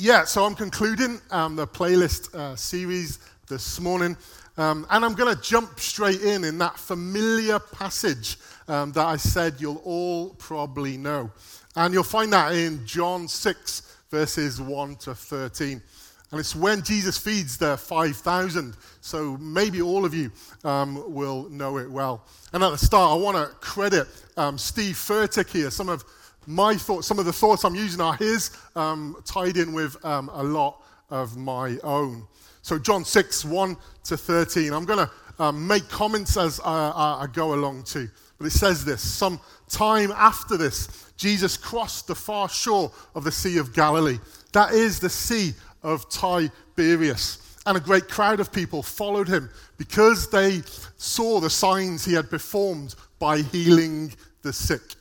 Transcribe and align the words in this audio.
yeah, 0.00 0.24
so 0.24 0.46
I'm 0.46 0.54
concluding 0.54 1.20
um, 1.30 1.56
the 1.56 1.66
playlist 1.66 2.34
uh, 2.34 2.56
series 2.56 3.18
this 3.48 3.78
morning, 3.78 4.16
um, 4.56 4.86
and 4.88 5.04
I'm 5.04 5.12
going 5.12 5.34
to 5.34 5.42
jump 5.42 5.78
straight 5.78 6.22
in 6.22 6.42
in 6.44 6.56
that 6.56 6.78
familiar 6.78 7.58
passage 7.58 8.38
um, 8.66 8.92
that 8.92 9.04
I 9.06 9.18
said 9.18 9.56
you'll 9.58 9.82
all 9.84 10.30
probably 10.38 10.96
know. 10.96 11.30
And 11.76 11.92
you'll 11.92 12.02
find 12.02 12.32
that 12.32 12.54
in 12.54 12.86
John 12.86 13.28
6, 13.28 13.96
verses 14.10 14.58
1 14.58 14.96
to 14.96 15.14
13. 15.14 15.82
And 16.30 16.40
it's 16.40 16.56
when 16.56 16.82
Jesus 16.82 17.18
feeds 17.18 17.58
the 17.58 17.76
5,000. 17.76 18.76
So 19.02 19.36
maybe 19.36 19.82
all 19.82 20.06
of 20.06 20.14
you 20.14 20.32
um, 20.64 21.12
will 21.12 21.46
know 21.50 21.76
it 21.76 21.90
well. 21.90 22.24
And 22.54 22.64
at 22.64 22.70
the 22.70 22.78
start, 22.78 23.12
I 23.12 23.22
want 23.22 23.36
to 23.36 23.54
credit 23.56 24.08
um, 24.38 24.56
Steve 24.56 24.94
Furtick 24.94 25.50
here. 25.50 25.70
Some 25.70 25.90
of 25.90 26.04
my 26.46 26.74
thoughts, 26.74 27.06
some 27.06 27.18
of 27.18 27.24
the 27.24 27.32
thoughts 27.32 27.64
I'm 27.64 27.74
using 27.74 28.00
are 28.00 28.14
his, 28.14 28.56
um, 28.74 29.16
tied 29.24 29.56
in 29.56 29.72
with 29.72 30.02
um, 30.04 30.30
a 30.32 30.42
lot 30.42 30.82
of 31.10 31.36
my 31.36 31.76
own. 31.82 32.26
So, 32.62 32.78
John 32.78 33.04
6, 33.04 33.44
1 33.44 33.76
to 34.04 34.16
13. 34.16 34.72
I'm 34.72 34.84
going 34.84 35.06
to 35.06 35.10
um, 35.42 35.66
make 35.66 35.88
comments 35.88 36.36
as 36.36 36.60
I, 36.60 37.22
I 37.22 37.26
go 37.32 37.54
along 37.54 37.84
too. 37.84 38.08
But 38.38 38.46
it 38.46 38.52
says 38.52 38.84
this 38.84 39.00
Some 39.02 39.40
time 39.68 40.12
after 40.12 40.56
this, 40.56 41.12
Jesus 41.16 41.56
crossed 41.56 42.06
the 42.06 42.14
far 42.14 42.48
shore 42.48 42.90
of 43.14 43.24
the 43.24 43.32
Sea 43.32 43.58
of 43.58 43.72
Galilee. 43.72 44.18
That 44.52 44.72
is 44.72 44.98
the 44.98 45.10
Sea 45.10 45.52
of 45.82 46.08
Tiberias. 46.08 47.38
And 47.66 47.76
a 47.76 47.80
great 47.80 48.08
crowd 48.08 48.40
of 48.40 48.52
people 48.52 48.82
followed 48.82 49.28
him 49.28 49.50
because 49.76 50.30
they 50.30 50.62
saw 50.96 51.40
the 51.40 51.50
signs 51.50 52.04
he 52.04 52.14
had 52.14 52.30
performed 52.30 52.94
by 53.18 53.42
healing 53.42 54.12
the 54.42 54.52
sick. 54.52 54.94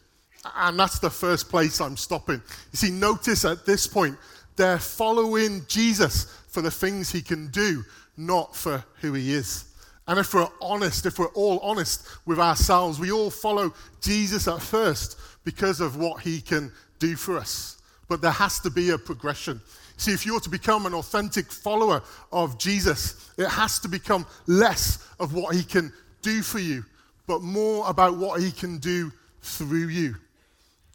And 0.55 0.80
that's 0.80 0.99
the 0.99 1.09
first 1.09 1.49
place 1.49 1.81
I'm 1.81 1.98
stopping. 1.98 2.41
You 2.71 2.77
see, 2.77 2.91
notice 2.91 3.45
at 3.45 3.66
this 3.66 3.88
point, 3.88 4.17
they're 4.55 4.80
following 4.80 5.63
Jesus 5.67 6.25
for 6.49 6.62
the 6.62 6.72
things 6.72 7.12
he 7.12 7.22
can 7.22 7.48
do, 7.48 7.84
not 8.17 8.55
for 8.55 8.84
who 9.02 9.14
he 9.14 9.33
is. 9.33 9.66
And 10.08 10.20
if 10.20 10.33
we're 10.33 10.47
honest, 10.59 11.05
if 11.05 11.20
we're 11.20 11.27
all 11.27 11.59
honest 11.59 12.08
with 12.25 12.39
ourselves, 12.39 13.00
we 13.00 13.11
all 13.11 13.30
follow 13.30 13.73
Jesus 14.02 14.47
at 14.47 14.61
first 14.61 15.20
because 15.44 15.81
of 15.81 15.97
what 15.97 16.22
he 16.22 16.42
can 16.42 16.72
do 16.97 17.16
for 17.16 17.38
us. 17.38 17.81
But 18.08 18.22
there 18.22 18.31
has 18.31 18.59
to 18.61 18.72
be 18.72 18.89
a 18.89 18.97
progression. 18.97 19.61
See, 19.97 20.11
if 20.11 20.25
you're 20.25 20.39
to 20.39 20.50
become 20.50 20.86
an 20.86 20.94
authentic 20.94 21.52
follower 21.52 22.02
of 22.31 22.58
Jesus, 22.58 23.31
it 23.38 23.47
has 23.47 23.80
to 23.80 23.88
become 23.88 24.25
less 24.47 25.05
of 25.20 25.33
what 25.33 25.55
he 25.55 25.64
can 25.64 25.94
do 26.22 26.42
for 26.42 26.59
you, 26.59 26.83
but 27.27 27.42
more 27.42 27.88
about 27.88 28.17
what 28.17 28.42
he 28.42 28.52
can 28.52 28.77
do 28.80 29.11
through 29.42 29.88
you. 29.89 30.16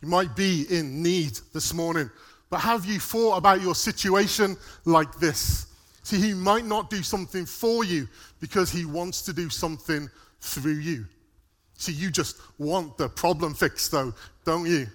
You 0.05 0.11
might 0.11 0.37
be 0.37 0.67
in 0.69 1.03
need 1.03 1.39
this 1.55 1.73
morning, 1.73 2.11
but 2.51 2.59
have 2.59 2.85
you 2.85 3.01
thought 3.01 3.39
about 3.39 3.63
your 3.63 3.75
situation 3.75 4.55
like 4.85 5.15
this? 5.15 5.69
See, 6.03 6.21
he 6.21 6.35
might 6.35 6.67
not 6.67 6.91
do 6.91 7.03
something 7.03 7.47
for 7.47 7.85
you 7.85 8.07
because 8.39 8.71
he 8.71 8.85
wants 8.85 9.23
to 9.23 9.33
do 9.33 9.49
something 9.49 10.11
through 10.43 10.75
you. 10.75 11.07
See, 11.79 11.93
you 11.93 12.11
just 12.11 12.37
want 12.59 12.99
the 12.99 13.09
problem 13.09 13.55
fixed, 13.55 13.93
though, 13.93 14.13
don't 14.45 14.67
you? 14.67 14.89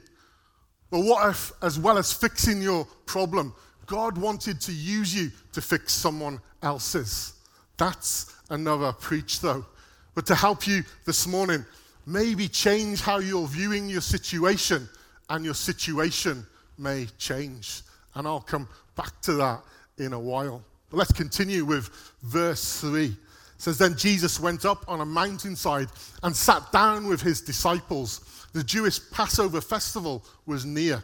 But 0.91 0.99
what 0.99 1.27
if, 1.27 1.53
as 1.63 1.79
well 1.79 1.97
as 1.97 2.13
fixing 2.13 2.61
your 2.61 2.85
problem, 3.07 3.55
God 3.87 4.15
wanted 4.15 4.61
to 4.61 4.71
use 4.71 5.15
you 5.15 5.31
to 5.53 5.61
fix 5.61 5.91
someone 5.91 6.39
else's? 6.61 7.33
That's 7.77 8.31
another 8.51 8.93
preach, 8.93 9.41
though. 9.41 9.65
But 10.13 10.27
to 10.27 10.35
help 10.35 10.67
you 10.67 10.83
this 11.07 11.25
morning, 11.25 11.65
maybe 12.05 12.47
change 12.47 13.01
how 13.01 13.17
you're 13.17 13.47
viewing 13.47 13.89
your 13.89 14.01
situation 14.01 14.87
and 15.29 15.45
your 15.45 15.53
situation 15.53 16.45
may 16.77 17.07
change. 17.17 17.81
And 18.15 18.27
I'll 18.27 18.41
come 18.41 18.67
back 18.95 19.21
to 19.21 19.33
that 19.33 19.61
in 19.97 20.13
a 20.13 20.19
while. 20.19 20.63
But 20.89 20.97
let's 20.97 21.11
continue 21.13 21.65
with 21.65 21.89
verse 22.23 22.81
3. 22.81 23.05
It 23.05 23.15
says, 23.57 23.77
Then 23.77 23.95
Jesus 23.95 24.39
went 24.39 24.65
up 24.65 24.85
on 24.87 25.01
a 25.01 25.05
mountainside 25.05 25.89
and 26.23 26.35
sat 26.35 26.71
down 26.71 27.07
with 27.07 27.21
his 27.21 27.41
disciples. 27.41 28.47
The 28.53 28.63
Jewish 28.63 28.99
Passover 29.11 29.61
festival 29.61 30.23
was 30.45 30.65
near. 30.65 31.03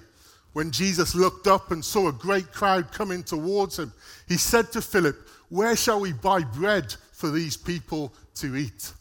When 0.53 0.72
Jesus 0.72 1.13
looked 1.13 1.47
up 1.47 1.72
and 1.72 1.83
saw 1.83 2.07
a 2.07 2.13
great 2.13 2.51
crowd 2.51 2.91
coming 2.91 3.23
towards 3.23 3.78
him, 3.78 3.91
he 4.28 4.38
said 4.38 4.72
to 4.72 4.81
Philip, 4.81 5.16
Where 5.49 5.75
shall 5.75 5.99
we 5.99 6.13
buy 6.13 6.41
bread 6.44 6.95
for 7.11 7.29
these 7.29 7.57
people 7.57 8.13
to 8.35 8.55
eat? 8.55 8.91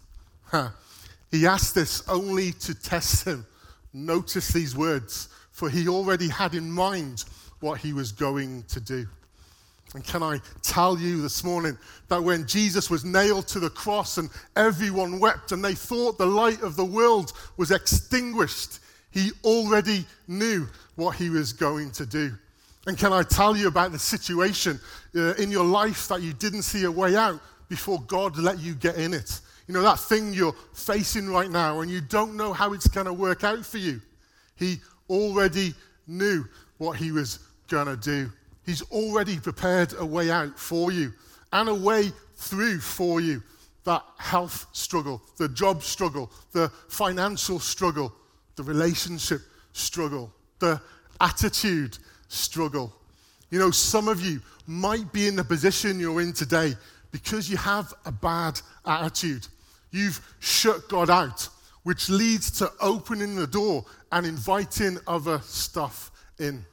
Huh. 0.45 0.71
He 1.31 1.49
asked 1.49 1.75
this 1.75 2.09
only 2.09 2.53
to 2.53 2.77
test 2.77 3.27
him 3.27 3.45
Notice 3.95 4.49
these 4.49 4.77
words, 4.77 5.29
for 5.53 5.71
he 5.71 5.89
already 5.89 6.29
had 6.29 6.55
in 6.55 6.71
mind 6.71 7.25
what 7.61 7.79
he 7.79 7.93
was 7.93 8.13
going 8.13 8.65
to 8.65 8.81
do. 8.81 9.07
And 9.95 10.05
can 10.05 10.25
I 10.25 10.41
tell 10.63 10.99
you 10.99 11.23
this 11.23 11.45
morning 11.45 11.79
that 12.09 12.23
when 12.23 12.47
Jesus 12.49 12.91
was 12.91 13.05
nailed 13.05 13.47
to 13.49 13.61
the 13.61 13.71
cross 13.71 14.19
and 14.19 14.29
everyone 14.57 15.21
wept 15.21 15.53
and 15.53 15.65
they 15.65 15.75
thought 15.75 16.19
the 16.19 16.27
light 16.27 16.61
of 16.63 16.75
the 16.75 16.85
world 16.85 17.33
was 17.57 17.71
extinguished, 17.71 18.81
he 19.13 19.31
already 19.45 20.05
knew 20.27 20.67
what 20.97 21.15
he 21.15 21.31
was 21.31 21.53
going 21.53 21.93
to 21.93 22.05
do. 22.05 22.33
And 22.89 22.99
can 22.99 23.13
I 23.13 23.23
tell 23.23 23.57
you 23.57 23.69
about 23.69 23.93
the 23.93 23.99
situation 23.99 24.81
uh, 25.15 25.35
in 25.35 25.53
your 25.53 25.65
life 25.65 26.09
that 26.09 26.21
you 26.21 26.33
didn't 26.33 26.63
see 26.63 26.83
a 26.83 26.91
way 26.91 27.15
out 27.15 27.41
before 27.69 28.03
God 28.03 28.37
let 28.37 28.59
you 28.59 28.75
get 28.75 28.97
in 28.97 29.15
it? 29.15 29.41
You 29.67 29.75
know, 29.75 29.83
that 29.83 29.99
thing 29.99 30.35
you're 30.35 30.55
facing 30.75 31.29
right 31.29 31.51
now 31.51 31.81
and 31.81 31.91
you 31.91 32.01
don't 32.01 32.37
know 32.37 32.53
how 32.53 32.73
it's 32.73 32.89
going 32.89 33.07
to 33.07 33.13
work 33.13 33.45
out 33.45 33.65
for 33.65 33.79
you. 33.79 34.01
He 34.57 34.77
already 35.09 35.75
knew 36.07 36.45
what 36.79 36.97
he 36.97 37.13
was 37.13 37.39
going 37.69 37.87
to 37.87 37.97
do. 37.97 38.31
He's 38.67 38.83
already 38.91 39.39
prepared 39.39 39.95
a 39.99 40.05
way 40.05 40.31
out 40.31 40.59
for 40.59 40.93
you 40.93 41.13
and 41.53 41.69
a 41.69 41.75
way 41.75 42.13
through 42.37 42.81
for 42.81 43.21
you. 43.21 43.43
That 43.85 44.03
health 44.19 44.67
struggle, 44.73 45.23
the 45.37 45.49
job 45.49 45.83
struggle, 45.83 46.31
the 46.53 46.71
financial 46.89 47.61
struggle, 47.61 48.15
the 48.57 48.63
relationship 48.63 49.41
struggle, 49.73 50.33
the 50.59 50.81
attitude 51.21 51.99
struggle. 52.29 52.93
You 53.51 53.59
know, 53.59 53.71
some 53.71 54.09
of 54.09 54.23
you 54.23 54.41
might 54.67 55.13
be 55.13 55.27
in 55.27 55.37
the 55.37 55.45
position 55.45 56.01
you're 56.01 56.23
in 56.23 56.33
today 56.33 56.75
because 57.13 57.49
you 57.51 57.57
have 57.59 57.93
a 58.07 58.13
bad 58.13 58.61
attitude. 58.87 59.47
You've 59.95 60.35
shut 60.41 60.89
God 60.89 61.09
out, 61.09 61.49
which 61.85 62.09
leads 62.09 62.51
to 62.59 62.69
opening 62.81 63.37
the 63.37 63.47
door 63.47 63.85
and 64.11 64.27
inviting 64.27 64.99
other 65.07 65.39
stuff 65.45 66.11
in. 66.37 66.67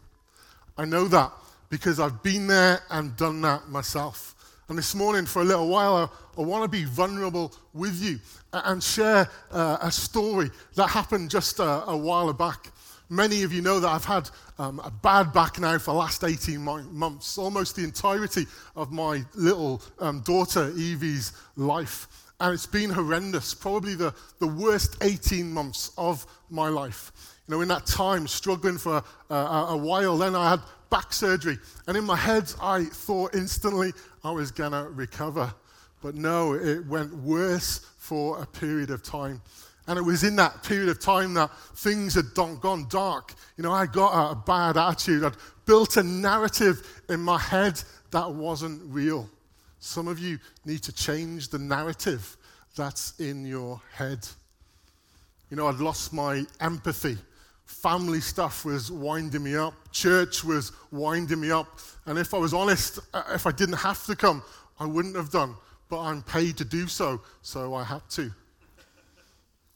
I 0.76 0.86
know 0.86 1.08
that 1.08 1.31
because 1.70 2.00
I've 2.00 2.24
been 2.24 2.48
there 2.48 2.80
and 2.90 3.16
done 3.18 3.40
that 3.42 3.70
myself. 3.70 4.34
And 4.70 4.78
this 4.78 4.96
morning, 4.96 5.28
for 5.28 5.44
a 5.44 5.46
little 5.46 5.68
while, 5.68 5.96
I, 5.98 6.42
I 6.42 6.44
want 6.44 6.64
to 6.64 6.68
be 6.68 6.84
vulnerable 6.84 7.54
with 7.76 8.02
you 8.02 8.20
and 8.54 8.81
share 8.81 9.30
uh, 9.52 9.78
a 9.84 9.92
story 9.92 10.50
that 10.74 10.88
happened 10.88 11.30
just 11.30 11.60
a, 11.60 11.86
a, 11.90 11.96
while 11.96 12.34
back. 12.34 12.72
Many 13.08 13.44
of 13.44 13.54
you 13.54 13.62
know 13.62 13.80
that 13.80 13.88
I've 13.88 14.06
had 14.06 14.31
um, 14.58 14.80
a 14.80 14.90
bad 14.90 15.31
back 15.31 15.60
now 15.60 15.78
for 15.78 15.92
the 15.92 16.00
last 16.00 16.24
18 16.24 16.60
months, 16.60 17.38
almost 17.38 17.76
the 17.76 17.84
entirety 17.84 18.48
of 18.76 18.92
my 18.92 19.24
little 19.36 19.80
um, 20.00 20.22
daughter 20.22 20.72
Evie's 20.72 21.34
life 21.56 22.08
and 22.41 22.53
it's 22.53 22.66
been 22.66 22.90
horrendous, 22.90 23.53
probably 23.53 23.94
the, 23.96 24.13
the 24.40 24.47
worst 24.47 24.97
18 25.02 25.52
months 25.52 25.91
of 25.97 26.25
my 26.50 26.69
life. 26.69 27.12
You 27.47 27.56
know, 27.56 27.62
in 27.62 27.68
that 27.68 27.85
time, 27.85 28.28
struggling 28.28 28.78
for 28.78 29.03
a, 29.29 29.35
a, 29.35 29.66
a 29.69 29.78
while, 29.78 30.18
then 30.18 30.35
I 30.35 30.50
had 30.50 30.59
back 30.90 31.13
surgery, 31.13 31.57
and 31.88 31.96
in 31.96 32.03
my 32.03 32.16
head, 32.16 32.51
I 32.62 32.85
thought 32.85 33.35
instantly 33.35 33.94
I 34.24 34.31
was 34.31 34.51
going 34.51 34.72
to 34.72 34.90
recover. 34.90 35.53
But 36.01 36.16
no, 36.16 36.53
it 36.53 36.85
went 36.88 37.13
worse 37.13 37.85
for 38.00 38.41
a 38.41 38.46
period 38.46 38.90
of 38.90 39.03
time. 39.03 39.41
And 39.88 39.97
it 39.97 40.01
was 40.01 40.24
in 40.24 40.35
that 40.38 40.63
period 40.63 40.90
of 40.90 41.00
time 41.00 41.34
that 41.35 41.56
things 41.75 42.16
had 42.16 42.34
gone 42.34 42.88
dark. 42.90 43.34
You 43.57 43.63
know, 43.63 43.72
I 43.72 43.85
got 43.85 44.31
a 44.31 44.35
bad 44.35 44.78
attitude. 44.78 45.24
I'd 45.24 45.35
built 45.66 45.97
a 45.97 46.03
narrative 46.03 47.03
in 47.09 47.19
my 47.19 47.38
head 47.38 47.81
that 48.12 48.31
wasn't 48.31 48.81
real. 48.86 49.30
Some 49.81 50.07
of 50.07 50.19
you 50.19 50.38
need 50.63 50.83
to 50.83 50.94
change 50.94 51.50
the 51.50 51.57
narrative 51.57 52.38
that's 52.78 53.19
in 53.19 53.44
your 53.44 53.81
head. 53.95 54.28
You 55.50 55.57
know, 55.57 55.68
I'd 55.68 55.80
lost 55.80 56.13
my 56.13 56.45
empathy. 56.60 57.18
Family 57.66 58.22
stuff 58.22 58.63
was 58.63 58.92
winding 58.92 59.44
me 59.44 59.56
up. 59.56 59.74
Church 59.92 60.44
was 60.44 60.72
winding 60.92 61.42
me 61.42 61.50
up. 61.50 61.80
And 62.06 62.19
if 62.19 62.36
I 62.36 62.38
was 62.38 62.54
honest, 62.54 63.00
uh, 63.12 63.24
if 63.33 63.48
I 63.48 63.51
didn't 63.51 63.78
have 63.78 64.06
to 64.06 64.16
come, 64.16 64.44
I 64.80 64.86
wouldn't 64.86 65.16
have 65.16 65.31
done. 65.31 65.56
But 65.89 66.01
I'm 66.01 66.22
paid 66.22 66.57
to 66.57 66.66
do 66.66 66.86
so, 66.88 67.19
so 67.42 67.74
I 67.74 67.83
had 67.83 68.07
to. 68.12 68.31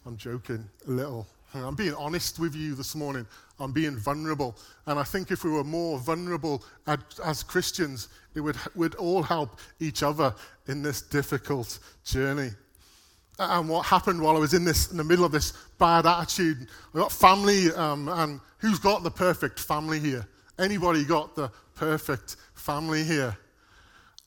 I'm 0.06 0.18
joking 0.18 0.70
a 0.88 0.92
little. 0.92 1.26
I'm 1.52 1.76
being 1.76 1.96
honest 1.96 2.38
with 2.38 2.54
you 2.54 2.76
this 2.76 2.94
morning. 2.94 3.26
I'm 3.60 3.72
being 3.72 3.96
vulnerable. 3.96 4.56
And 4.86 5.00
I 5.00 5.04
think 5.04 5.32
if 5.32 5.44
we 5.44 5.52
were 5.52 5.64
more 5.64 5.98
vulnerable 5.98 6.64
as 7.24 7.44
Christians, 7.44 8.10
it 8.36 8.42
would, 8.42 8.58
would 8.76 8.96
all 8.96 9.24
help 9.24 9.60
each 9.80 10.04
other 10.04 10.34
in 10.68 10.82
this 10.82 11.02
difficult 11.02 11.80
journey. 12.04 12.52
And 13.38 13.68
what 13.68 13.86
happened 13.86 14.22
while 14.22 14.36
I 14.36 14.40
was 14.40 14.54
in 14.54 14.64
this, 14.64 14.92
in 14.92 14.98
the 14.98 15.04
middle 15.04 15.26
of 15.26 15.32
this 15.32 15.54
bad 15.78 16.06
attitude, 16.06 16.68
I 16.94 17.00
got 17.00 17.12
family, 17.12 17.72
um, 17.74 18.08
and 18.08 18.40
who's 18.60 18.80
got 18.80 19.04
the 19.04 19.12
perfect 19.12 19.60
family 19.60 20.00
here? 20.00 20.26
Anybody 20.58 21.04
got 21.04 21.36
the 21.36 21.52
perfect 21.76 22.38
family 22.54 23.04
here? 23.04 23.38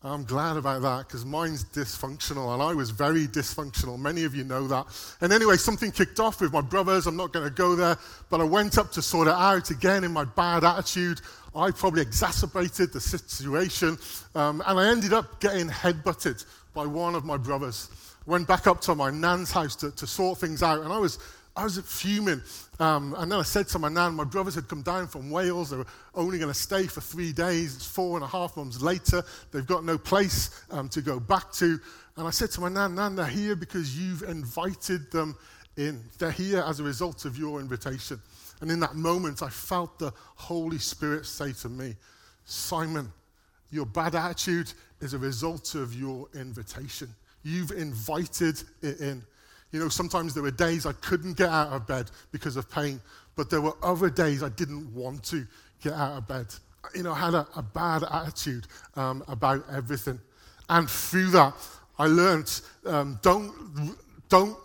I'm 0.05 0.23
glad 0.23 0.57
about 0.57 0.83
that 0.83 1.09
because 1.09 1.25
mine's 1.25 1.65
dysfunctional 1.65 2.55
and 2.55 2.63
I 2.63 2.73
was 2.73 2.91
very 2.91 3.27
dysfunctional. 3.27 3.99
Many 3.99 4.23
of 4.23 4.33
you 4.33 4.45
know 4.45 4.69
that. 4.69 4.87
And 5.21 5.33
anyway, 5.33 5.57
something 5.57 5.91
kicked 5.91 6.21
off 6.21 6.41
with 6.41 6.53
my 6.53 6.61
brothers. 6.61 7.09
I'm 7.09 7.17
not 7.17 7.33
going 7.33 7.45
to 7.45 7.53
go 7.53 7.75
there, 7.75 7.97
but 8.31 8.41
I 8.41 8.45
went 8.45 8.79
up 8.79 8.93
to 8.93 9.03
sort 9.03 9.27
it 9.27 9.35
out 9.35 9.71
again 9.71 10.05
in 10.05 10.13
my 10.13 10.25
bad 10.25 10.63
attitude. 10.63 11.21
I 11.53 11.73
probably 11.73 12.03
exacerbated 12.03 12.93
the 12.93 13.01
situation 13.01 13.99
um, 14.37 14.63
and 14.67 14.79
I 14.79 14.89
ended 14.89 15.13
up 15.13 15.41
getting 15.41 15.69
headbutted 15.69 16.47
by 16.75 16.87
one 16.87 17.17
of 17.17 17.25
my 17.25 17.37
brothers. 17.37 17.91
Went 18.25 18.47
back 18.47 18.69
up 18.69 18.81
to 18.83 18.95
my 18.95 19.11
nan's 19.11 19.51
house 19.51 19.75
to, 19.77 19.91
to 19.91 20.07
sort 20.07 20.39
things 20.39 20.63
out 20.63 20.83
and 20.83 20.93
I 20.93 20.99
was 20.99 21.19
I 21.59 21.65
was 21.65 21.77
fuming. 21.79 22.41
Um, 22.79 23.17
and 23.19 23.33
then 23.33 23.41
I 23.41 23.43
said 23.43 23.67
to 23.69 23.81
my 23.81 23.89
nan, 23.89 24.15
my 24.15 24.23
brothers 24.23 24.55
had 24.55 24.69
come 24.69 24.83
down 24.83 25.09
from 25.09 25.29
Wales. 25.29 25.71
They 25.71 25.77
were 25.77 25.87
only 26.15 26.39
going 26.39 26.53
to 26.53 26.59
stay 26.59 26.87
for 26.87 27.01
three 27.01 27.33
days. 27.33 27.75
It's 27.75 27.87
four 27.87 28.17
and 28.17 28.25
a 28.25 28.29
half 28.29 28.57
months 28.57 28.81
later. 28.81 29.25
They've 29.51 29.67
got 29.67 29.85
no 29.85 29.99
place 29.99 30.65
um, 30.71 30.89
to 30.91 31.03
go 31.03 31.19
back 31.19 31.51
to. 31.55 31.81
And 32.17 32.29
I 32.29 32.31
said 32.31 32.53
to 32.53 32.61
my 32.61 32.69
nan, 32.69 32.95
Nan, 32.95 33.17
they're 33.17 33.27
here 33.27 33.57
because 33.57 33.99
you've 33.99 34.23
invited 34.23 35.11
them 35.11 35.37
in. 35.77 36.05
They're 36.19 36.31
here 36.31 36.61
as 36.61 36.79
a 36.79 36.85
result 36.85 37.25
of 37.25 37.37
your 37.37 37.59
invitation. 37.59 38.23
And 38.61 38.71
in 38.71 38.79
that 38.81 38.95
moment, 38.95 39.43
I 39.43 39.49
felt 39.49 39.99
the 39.99 40.13
Holy 40.37 40.79
Spirit 40.79 41.27
say 41.27 41.53
to 41.55 41.69
me, 41.69 41.97
Simon, 42.45 43.13
your 43.71 43.87
bad 43.87 44.15
attitude 44.15 44.73
is 45.01 45.13
a 45.13 45.19
result 45.19 45.75
of 45.75 45.93
your 45.93 46.29
invitation. 46.35 47.09
You've 47.43 47.73
invited 47.73 48.63
it 48.81 49.01
in. 49.01 49.25
You 49.73 49.81
know, 49.81 49.89
sometimes 49.89 50.35
there 50.35 50.43
were 50.43 50.51
days 50.51 50.87
I 50.87 50.93
couldn't 50.93 51.37
get 51.37 51.51
out 51.51 51.73
of 51.73 51.87
bed 51.87 52.11
because 52.33 52.57
of 52.57 52.71
pain, 52.71 53.01
but 53.37 53.51
there 53.51 53.61
were 53.61 53.75
other 53.83 54.11
days 54.11 54.43
I 54.43 54.49
didn't 54.49 54.93
want 54.95 55.23
to 55.25 55.47
get 55.83 55.93
out 55.93 56.19
of 56.19 56.29
bed. 56.29 56.47
You 56.95 57.03
know, 57.03 57.13
I 57.13 57.19
had 57.19 57.35
a, 57.35 57.47
a 57.57 57.63
bad 57.63 58.05
attitude 58.11 58.67
um, 58.97 59.23
about 59.29 59.65
everything. 59.71 60.19
And 60.69 60.89
through 60.89 61.31
that, 61.31 61.55
I 61.99 62.07
learned 62.07 62.61
um, 62.87 63.19
don't, 63.23 63.97
don't, 64.29 64.57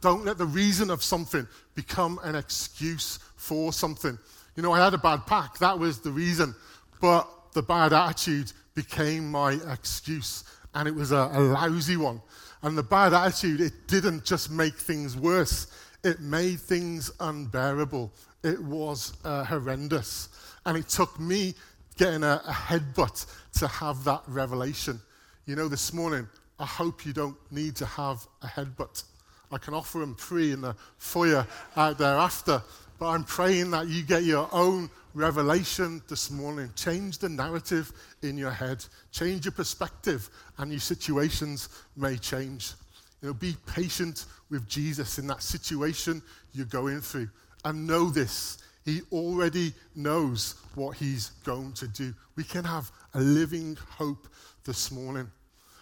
don't 0.00 0.24
let 0.24 0.38
the 0.38 0.46
reason 0.46 0.90
of 0.90 1.02
something 1.02 1.46
become 1.74 2.20
an 2.22 2.34
excuse 2.34 3.18
for 3.36 3.72
something. 3.72 4.18
You 4.56 4.62
know, 4.62 4.72
I 4.72 4.84
had 4.84 4.94
a 4.94 4.98
bad 4.98 5.26
pack, 5.26 5.58
that 5.58 5.78
was 5.78 6.00
the 6.00 6.10
reason. 6.10 6.54
But 7.00 7.28
the 7.54 7.62
bad 7.62 7.92
attitude 7.92 8.52
became 8.74 9.30
my 9.30 9.52
excuse, 9.72 10.44
and 10.74 10.86
it 10.86 10.94
was 10.94 11.12
a, 11.12 11.30
a 11.32 11.40
lousy 11.40 11.96
one. 11.96 12.20
And 12.62 12.76
the 12.76 12.82
bad 12.82 13.14
attitude, 13.14 13.60
it 13.60 13.86
didn't 13.86 14.24
just 14.24 14.50
make 14.50 14.74
things 14.74 15.16
worse, 15.16 15.68
it 16.04 16.20
made 16.20 16.60
things 16.60 17.10
unbearable. 17.20 18.12
It 18.42 18.62
was 18.62 19.14
uh, 19.24 19.44
horrendous. 19.44 20.28
And 20.64 20.76
it 20.76 20.88
took 20.88 21.18
me 21.18 21.54
getting 21.96 22.22
a, 22.22 22.40
a 22.46 22.52
headbutt 22.52 23.26
to 23.58 23.66
have 23.66 24.04
that 24.04 24.22
revelation. 24.26 25.00
You 25.46 25.56
know, 25.56 25.68
this 25.68 25.92
morning, 25.92 26.28
I 26.58 26.66
hope 26.66 27.04
you 27.06 27.12
don't 27.12 27.36
need 27.50 27.76
to 27.76 27.86
have 27.86 28.26
a 28.42 28.46
headbutt. 28.46 29.02
I 29.50 29.58
can 29.58 29.74
offer 29.74 29.98
them 29.98 30.14
free 30.14 30.52
in 30.52 30.60
the 30.60 30.76
foyer 30.98 31.46
out 31.76 31.98
there 31.98 32.16
after, 32.16 32.62
but 32.98 33.08
I'm 33.08 33.24
praying 33.24 33.70
that 33.70 33.88
you 33.88 34.02
get 34.02 34.24
your 34.24 34.48
own 34.52 34.90
revelation 35.14 36.02
this 36.08 36.30
morning. 36.30 36.70
Change 36.76 37.18
the 37.18 37.28
narrative 37.28 37.92
in 38.22 38.36
your 38.36 38.50
head, 38.50 38.84
change 39.10 39.44
your 39.44 39.52
perspective, 39.52 40.28
and 40.58 40.70
your 40.70 40.80
situations 40.80 41.68
may 41.96 42.16
change. 42.16 42.72
You 43.20 43.28
know, 43.28 43.34
be 43.34 43.56
patient 43.66 44.26
with 44.50 44.68
Jesus 44.68 45.18
in 45.18 45.26
that 45.26 45.42
situation 45.42 46.22
you're 46.52 46.66
going 46.66 47.00
through. 47.00 47.28
And 47.64 47.86
know 47.86 48.10
this, 48.10 48.58
He 48.84 49.02
already 49.12 49.72
knows 49.96 50.54
what 50.74 50.96
He's 50.96 51.30
going 51.44 51.72
to 51.74 51.88
do. 51.88 52.14
We 52.36 52.44
can 52.44 52.64
have 52.64 52.90
a 53.14 53.20
living 53.20 53.76
hope 53.90 54.28
this 54.64 54.92
morning. 54.92 55.30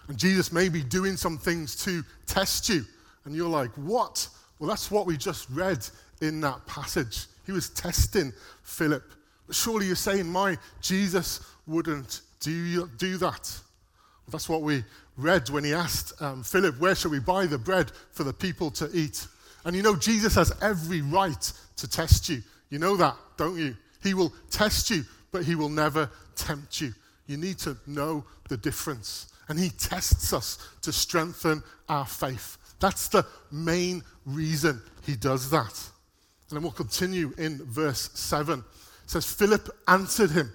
And 0.09 0.17
Jesus 0.17 0.53
may 0.53 0.69
be 0.69 0.83
doing 0.83 1.17
some 1.17 1.37
things 1.37 1.77
to 1.85 2.03
test 2.27 2.69
you. 2.69 2.85
And 3.25 3.35
you're 3.35 3.49
like, 3.49 3.73
what? 3.73 4.29
Well, 4.59 4.71
that's 4.71 4.91
what 4.91 5.07
we 5.07 5.17
just 5.17 5.51
read 5.51 5.87
in 6.23 6.41
that 6.41 6.65
passage. 6.67 7.27
He 7.47 7.53
was 7.53 7.71
testing 7.71 8.33
Philip. 8.63 9.05
Surely 9.51 9.87
you're 9.87 9.97
saying, 9.97 10.27
my 10.27 10.59
Jesus 10.81 11.41
wouldn't 11.67 12.23
do, 12.41 12.87
do 12.99 13.17
that. 13.19 13.59
That's 14.29 14.49
what 14.49 14.63
we 14.63 14.85
read 15.17 15.49
when 15.51 15.65
he 15.65 15.73
asked 15.73 16.21
um, 16.21 16.43
Philip, 16.43 16.79
Where 16.79 16.95
shall 16.95 17.13
we 17.13 17.21
buy 17.21 17.47
the 17.47 17.59
bread 17.59 17.93
for 18.13 18.25
the 18.25 18.33
people 18.33 18.71
to 18.73 18.91
eat? 18.93 19.27
And 19.65 19.75
you 19.75 19.83
know, 19.83 19.97
Jesus 19.97 20.35
has 20.35 20.53
every 20.61 21.01
right 21.01 21.53
to 21.77 21.89
test 21.89 22.29
you. 22.29 22.43
You 22.71 22.79
know 22.79 22.97
that, 22.97 23.17
don't 23.37 23.57
you? 23.57 23.77
He 24.03 24.15
will 24.15 24.33
test 24.51 24.91
you, 24.91 25.05
but 25.33 25.45
he 25.45 25.55
will 25.55 25.69
never 25.69 26.11
tempt 26.35 26.81
you. 26.81 26.93
You 27.27 27.37
need 27.37 27.59
to 27.59 27.77
know 27.87 28.25
the 28.49 28.57
difference. 28.57 29.33
And 29.49 29.59
he 29.59 29.71
tests 29.71 30.33
us 30.33 30.59
to 30.83 30.93
strengthen 30.93 31.63
our 31.89 32.07
faith. 32.07 32.59
That's 32.81 33.09
the 33.09 33.27
main 33.51 34.03
reason 34.25 34.81
he 35.05 35.17
does 35.17 35.51
that. 35.51 35.91
And 36.49 36.57
then 36.57 36.63
we'll 36.63 36.73
continue 36.73 37.33
in 37.39 37.59
verse 37.65 38.11
7. 38.15 38.61
It 38.61 38.65
says, 39.11 39.27
Philip 39.27 39.69
answered 39.89 40.31
him, 40.31 40.53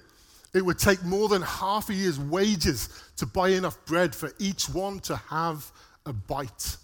It 0.53 0.65
would 0.65 0.79
take 0.79 1.03
more 1.03 1.27
than 1.27 1.41
half 1.41 1.89
a 1.89 1.93
year's 1.93 2.19
wages 2.19 2.89
to 3.17 3.25
buy 3.25 3.49
enough 3.49 3.83
bread 3.85 4.15
for 4.15 4.31
each 4.39 4.69
one 4.69 4.99
to 5.01 5.15
have 5.15 5.69
a 6.05 6.13
bite. 6.13 6.77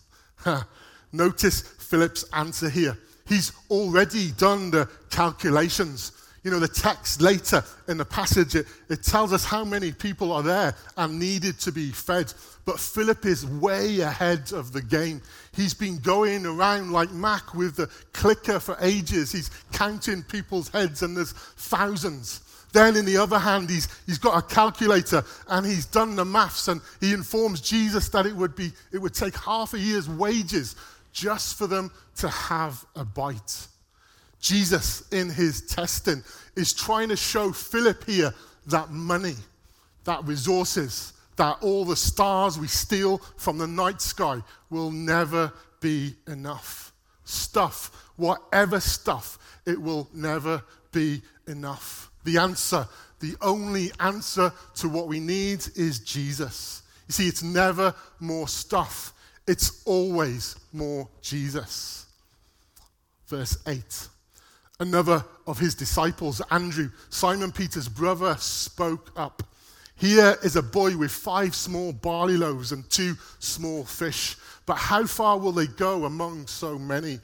Notice 1.12 1.62
Philip's 1.62 2.26
answer 2.34 2.70
here. 2.70 2.98
He's 3.28 3.52
already 3.70 4.32
done 4.32 4.72
the 4.72 4.90
calculations. 5.10 6.12
You 6.48 6.52
know, 6.52 6.60
the 6.60 6.68
text 6.70 7.22
later 7.22 7.62
in 7.90 7.98
the 7.98 8.06
passage, 8.06 8.56
it, 8.56 8.68
it, 8.88 9.04
tells 9.04 9.34
us 9.34 9.44
how 9.44 9.66
many 9.66 9.92
people 9.92 10.32
are 10.32 10.42
there 10.42 10.74
and 10.96 11.20
needed 11.20 11.60
to 11.60 11.74
be 11.74 11.92
fed. 11.92 12.34
But 12.64 12.80
Philip 12.80 13.26
is 13.26 13.46
way 13.46 14.00
ahead 14.00 14.54
of 14.54 14.72
the 14.72 14.82
game. 14.82 15.22
He's 15.54 15.74
been 15.74 15.98
going 15.98 16.46
around 16.46 16.94
like 16.94 17.12
Mac 17.12 17.54
with 17.54 17.76
the 17.76 17.88
clicker 18.14 18.62
for 18.62 18.78
ages. 18.80 19.30
He's 19.30 19.52
counting 19.74 20.24
people's 20.24 20.70
heads, 20.70 21.02
and 21.02 21.18
there's 21.18 21.34
thousands. 21.34 22.40
Then, 22.72 22.96
in 22.96 23.04
the 23.04 23.18
other 23.18 23.40
hand, 23.40 23.70
he's, 23.70 23.90
he's 24.06 24.18
got 24.18 24.42
a 24.42 24.42
calculator 24.42 25.26
and 25.50 25.66
he's 25.66 25.86
done 25.86 26.16
the 26.16 26.24
maths, 26.24 26.70
and 26.70 26.80
he 27.02 27.14
informs 27.14 27.60
Jesus 27.60 28.08
that 28.08 28.26
it 28.26 28.34
would, 28.34 28.56
be, 28.56 28.72
it 28.94 29.00
would 29.00 29.14
take 29.14 29.36
half 29.36 29.74
a 29.74 29.80
year's 29.80 30.08
wages 30.08 30.78
just 31.12 31.58
for 31.58 31.68
them 31.68 31.92
to 32.16 32.30
have 32.30 32.86
a 32.96 33.04
bite. 33.04 33.68
Jesus, 34.40 35.08
in 35.10 35.30
his 35.30 35.62
testing, 35.68 36.24
is 36.56 36.74
trying 36.74 37.10
to 37.10 37.16
show 37.16 37.52
Philip 37.52 38.04
here 38.06 38.34
that 38.68 38.92
money, 38.92 39.36
that 40.04 40.24
resources, 40.26 41.14
that 41.38 41.58
all 41.62 41.86
the 41.86 41.96
stars 41.96 42.60
we 42.60 42.68
steal 42.68 43.20
from 43.38 43.58
the 43.58 43.68
night 43.68 44.02
sky 44.02 44.42
will 44.70 44.92
never 44.92 45.52
be 45.80 46.16
enough. 46.28 46.92
Stuff, 47.24 48.12
whatever 48.16 48.80
stuff, 48.80 49.38
it 49.66 49.80
will 49.82 50.10
never 50.14 50.64
be 50.92 51.22
enough. 51.48 52.12
The 52.24 52.38
answer, 52.38 52.88
the 53.20 53.36
only 53.42 53.92
answer 54.00 54.52
to 54.76 54.90
what 54.90 55.08
we 55.08 55.20
need 55.20 55.66
is 55.76 56.00
Jesus. 56.00 56.84
You 57.08 57.14
see, 57.14 57.28
it's 57.28 57.44
never 57.44 57.94
more 58.20 58.48
stuff, 58.48 59.14
it's 59.48 59.84
always 59.86 60.56
more 60.74 61.08
Jesus. 61.22 62.06
Verse 63.28 63.58
8. 63.68 64.08
Another 64.80 65.26
of 65.48 65.58
his 65.58 65.74
disciples, 65.74 66.42
Andrew, 66.52 66.90
Simon 67.10 67.52
Peter's 67.52 67.90
brother, 67.90 68.36
spoke 68.38 69.12
up. 69.16 69.42
Here 69.96 70.38
is 70.44 70.56
a 70.56 70.62
boy 70.62 70.96
with 70.96 71.12
five 71.12 71.56
small 71.56 71.92
barley 71.92 72.38
loaves 72.38 72.72
and 72.72 72.88
two 72.90 73.16
small 73.40 73.84
fish. 73.84 74.38
But 74.68 74.76
how 74.76 75.06
far 75.08 75.40
will 75.40 75.52
they 75.52 75.66
go 75.66 76.06
among 76.06 76.46
so 76.46 76.78
many? 76.78 77.20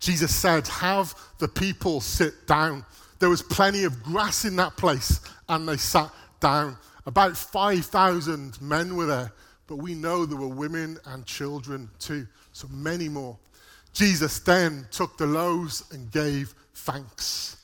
Jesus 0.00 0.34
said, 0.34 0.66
Have 0.66 1.14
the 1.38 1.46
people 1.46 2.00
sit 2.00 2.46
down. 2.48 2.84
There 3.20 3.30
was 3.30 3.42
plenty 3.42 3.84
of 3.84 4.02
grass 4.02 4.44
in 4.44 4.56
that 4.56 4.76
place, 4.76 5.20
and 5.48 5.68
they 5.68 5.76
sat 5.76 6.10
down. 6.40 6.76
About 7.06 7.36
5,000 7.36 8.60
men 8.60 8.96
were 8.96 9.06
there, 9.06 9.32
but 9.68 9.76
we 9.76 9.94
know 9.94 10.26
there 10.26 10.38
were 10.38 10.48
women 10.48 10.98
and 11.06 11.24
children 11.24 11.88
too, 12.00 12.26
so 12.52 12.66
many 12.68 13.08
more. 13.08 13.36
Jesus 13.92 14.38
then 14.40 14.86
took 14.90 15.16
the 15.16 15.26
loaves 15.26 15.84
and 15.92 16.10
gave 16.10 16.54
thanks. 16.90 17.58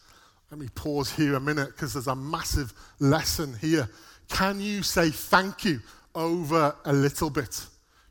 Let 0.50 0.60
me 0.60 0.68
pause 0.74 1.10
here 1.10 1.34
a 1.36 1.40
minute 1.40 1.68
because 1.68 1.94
there's 1.94 2.08
a 2.08 2.14
massive 2.14 2.74
lesson 3.00 3.54
here. 3.58 3.88
Can 4.28 4.60
you 4.60 4.82
say 4.82 5.08
thank 5.08 5.64
you 5.64 5.80
over 6.14 6.76
a 6.84 6.92
little 6.92 7.30
bit? 7.30 7.64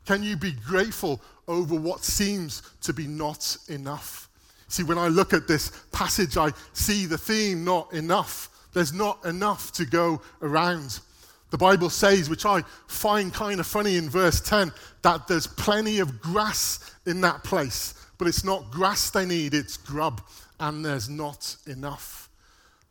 Can 0.06 0.24
you 0.24 0.36
be 0.36 0.52
grateful 0.66 1.20
over 1.46 1.76
what 1.76 2.02
seems 2.02 2.62
to 2.82 2.92
be 2.92 3.06
not 3.06 3.56
enough? 3.68 4.28
See, 4.66 4.82
when 4.82 4.98
I 4.98 5.06
look 5.06 5.32
at 5.32 5.46
this 5.46 5.70
passage, 5.92 6.36
I 6.36 6.50
see 6.72 7.06
the 7.06 7.18
theme 7.18 7.64
not 7.64 7.92
enough. 7.92 8.50
There's 8.72 8.92
not 8.92 9.24
enough 9.24 9.70
to 9.74 9.86
go 9.86 10.20
around. 10.42 10.98
The 11.50 11.58
Bible 11.58 11.90
says, 11.90 12.28
which 12.28 12.44
I 12.44 12.62
find 12.88 13.32
kind 13.32 13.60
of 13.60 13.68
funny 13.68 13.96
in 13.96 14.10
verse 14.10 14.40
10, 14.40 14.72
that 15.02 15.28
there's 15.28 15.46
plenty 15.46 16.00
of 16.00 16.20
grass 16.20 16.92
in 17.06 17.20
that 17.20 17.44
place, 17.44 17.94
but 18.18 18.26
it's 18.26 18.42
not 18.42 18.72
grass 18.72 19.10
they 19.10 19.24
need, 19.24 19.54
it's 19.54 19.76
grub 19.76 20.20
and 20.60 20.84
there's 20.84 21.08
not 21.08 21.56
enough. 21.66 22.28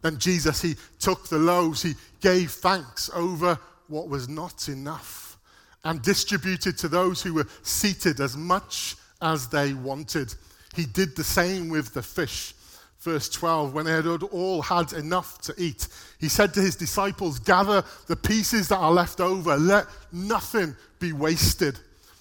Then 0.02 0.18
Jesus, 0.18 0.62
he 0.62 0.76
took 1.00 1.30
the 1.30 1.40
loaves, 1.40 1.82
he 1.82 1.96
gave 2.20 2.52
thanks 2.52 3.10
over 3.14 3.58
what 3.88 4.10
was 4.10 4.28
not 4.28 4.68
enough, 4.68 5.38
and 5.84 6.02
distributed 6.02 6.78
to 6.80 6.88
those 6.88 7.22
who 7.22 7.34
were 7.34 7.48
seated 7.64 8.20
as 8.20 8.36
much 8.36 8.96
as 9.22 9.48
they 9.48 9.74
wanted. 9.74 10.34
He 10.76 10.86
did 10.86 11.16
the 11.16 11.24
same 11.24 11.70
with 11.70 11.94
the 11.94 12.04
fish. 12.04 12.54
Verse 13.00 13.28
12, 13.30 13.74
when 13.74 13.86
they 13.86 13.92
had 13.92 14.08
all 14.08 14.62
had 14.62 14.94
enough 14.94 15.42
to 15.42 15.54
eat, 15.58 15.88
he 16.20 16.30
said 16.30 16.54
to 16.54 16.62
his 16.62 16.78
disciples, 16.78 17.38
Gather 17.38 17.84
the 18.08 18.16
pieces 18.16 18.70
that 18.70 18.78
are 18.78 18.94
left 18.94 19.20
over, 19.20 19.58
let 19.58 19.88
nothing 20.14 20.74
be 21.00 21.12
wasted. 21.12 21.78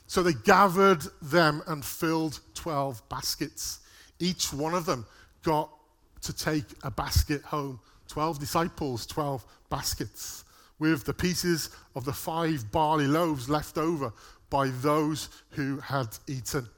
So 0.09 0.23
they 0.23 0.33
gathered 0.33 1.03
them 1.23 1.63
and 1.69 1.85
filled 1.85 2.41
12 2.55 3.09
baskets. 3.09 3.79
Each 4.19 4.53
one 4.53 4.75
of 4.75 4.85
them 4.85 5.07
got 5.43 5.71
to 6.23 6.33
take 6.33 6.65
a 6.83 6.91
basket 6.91 7.43
home. 7.43 7.81
12 8.09 8.39
disciples, 8.39 9.07
12 9.07 9.45
baskets, 9.71 10.45
with 10.79 11.05
the 11.05 11.15
pieces 11.15 11.71
of 11.95 12.05
the 12.05 12.13
five 12.13 12.71
barley 12.71 13.07
loaves 13.07 13.49
left 13.49 13.79
over 13.79 14.13
by 14.51 14.69
those 14.69 15.29
who 15.51 15.79
had 15.79 16.09
eaten. 16.29 16.69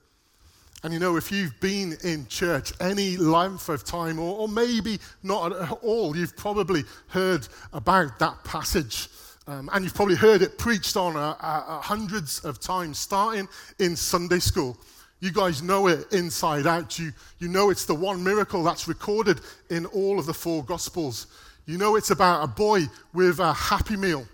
And 0.85 0.93
you 0.93 1.01
know, 1.01 1.17
if 1.17 1.33
you've 1.33 1.59
been 1.61 1.97
in 2.05 2.27
church 2.29 2.73
any 2.79 3.17
length 3.17 3.71
of 3.71 3.85
time, 3.85 4.19
or, 4.19 4.41
or 4.41 4.49
maybe 4.49 5.01
not 5.23 5.53
at 5.53 5.73
all, 5.83 6.15
you've 6.15 6.37
probably 6.37 6.85
heard 7.09 7.49
about 7.73 8.19
that 8.19 8.45
passage. 8.45 9.09
Um, 9.47 9.71
and 9.73 9.83
you've 9.83 9.95
probably 9.95 10.15
heard 10.15 10.43
it 10.43 10.59
preached 10.59 10.97
on 10.97 11.17
uh, 11.17 11.37
uh, 11.41 11.81
hundreds 11.81 12.41
of 12.45 12.61
times, 12.61 12.99
starting 12.99 13.49
in 13.79 13.97
Sunday 13.97 14.39
school. 14.39 14.77
You 15.21 15.33
guys 15.33 15.63
know 15.63 15.87
it 15.87 16.13
inside 16.13 16.67
out. 16.67 16.99
You, 16.99 17.13
you 17.39 17.49
know 17.49 17.71
it's 17.71 17.87
the 17.87 17.95
one 17.95 18.23
miracle 18.23 18.63
that's 18.63 18.87
recorded 18.89 19.41
in 19.71 19.87
all 19.87 20.19
of 20.19 20.27
the 20.27 20.35
four 20.35 20.65
Gospels. 20.65 21.27
You 21.67 21.79
know 21.79 21.97
it's 21.97 22.11
about 22.11 22.45
a 22.45 22.47
boy 22.47 22.83
with 23.13 23.39
a 23.41 23.53
happy 23.53 23.97
meal. 23.97 24.27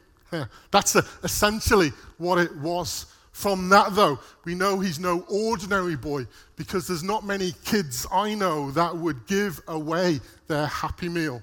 That's 0.71 0.97
a, 0.97 1.05
essentially 1.23 1.93
what 2.19 2.39
it 2.39 2.55
was. 2.57 3.07
From 3.33 3.69
that, 3.71 3.95
though, 3.95 4.19
we 4.45 4.55
know 4.55 4.81
he's 4.81 4.99
no 4.99 5.25
ordinary 5.29 5.97
boy 5.97 6.27
because 6.57 6.87
there's 6.87 7.05
not 7.05 7.25
many 7.25 7.53
kids 7.65 8.07
I 8.13 8.35
know 8.35 8.71
that 8.73 8.95
would 8.95 9.27
give 9.27 9.63
away 9.69 10.21
their 10.49 10.67
happy 10.67 11.09
meal. 11.09 11.41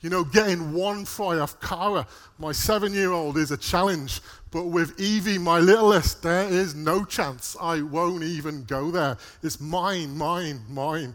You 0.00 0.10
know, 0.10 0.24
getting 0.24 0.72
one 0.72 1.04
fry 1.04 1.38
off 1.38 1.60
Cara, 1.60 2.06
my 2.38 2.52
seven 2.52 2.94
year 2.94 3.10
old, 3.10 3.36
is 3.36 3.50
a 3.50 3.56
challenge. 3.56 4.20
But 4.50 4.66
with 4.66 4.98
Evie, 4.98 5.38
my 5.38 5.60
littlest, 5.60 6.22
there 6.22 6.48
is 6.48 6.74
no 6.74 7.04
chance. 7.04 7.56
I 7.60 7.82
won't 7.82 8.24
even 8.24 8.64
go 8.64 8.90
there. 8.90 9.16
It's 9.42 9.60
mine, 9.60 10.16
mine, 10.16 10.60
mine. 10.68 11.14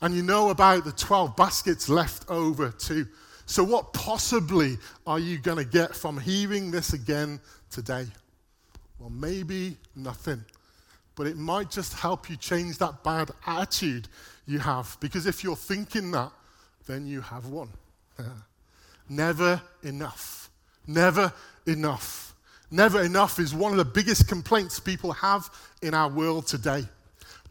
And 0.00 0.14
you 0.14 0.22
know 0.22 0.50
about 0.50 0.84
the 0.84 0.90
12 0.90 1.36
baskets 1.36 1.88
left 1.88 2.28
over 2.28 2.70
too. 2.70 3.06
So, 3.46 3.62
what 3.62 3.92
possibly 3.92 4.78
are 5.06 5.18
you 5.18 5.38
going 5.38 5.58
to 5.58 5.64
get 5.64 5.94
from 5.94 6.18
hearing 6.18 6.70
this 6.70 6.92
again 6.92 7.40
today? 7.70 8.06
Well, 8.98 9.10
maybe 9.10 9.76
nothing. 9.94 10.44
But 11.14 11.26
it 11.26 11.36
might 11.36 11.70
just 11.70 11.92
help 11.92 12.30
you 12.30 12.36
change 12.36 12.78
that 12.78 13.04
bad 13.04 13.30
attitude 13.46 14.08
you 14.46 14.58
have. 14.58 14.96
Because 15.00 15.26
if 15.26 15.44
you're 15.44 15.54
thinking 15.54 16.10
that, 16.12 16.32
then 16.86 17.06
you 17.06 17.20
have 17.20 17.46
one. 17.46 17.68
Never 19.08 19.60
enough. 19.82 20.50
Never 20.86 21.32
enough. 21.66 22.31
Never 22.72 23.02
enough 23.02 23.38
is 23.38 23.54
one 23.54 23.70
of 23.72 23.76
the 23.76 23.84
biggest 23.84 24.26
complaints 24.26 24.80
people 24.80 25.12
have 25.12 25.50
in 25.82 25.92
our 25.92 26.08
world 26.08 26.46
today. 26.46 26.84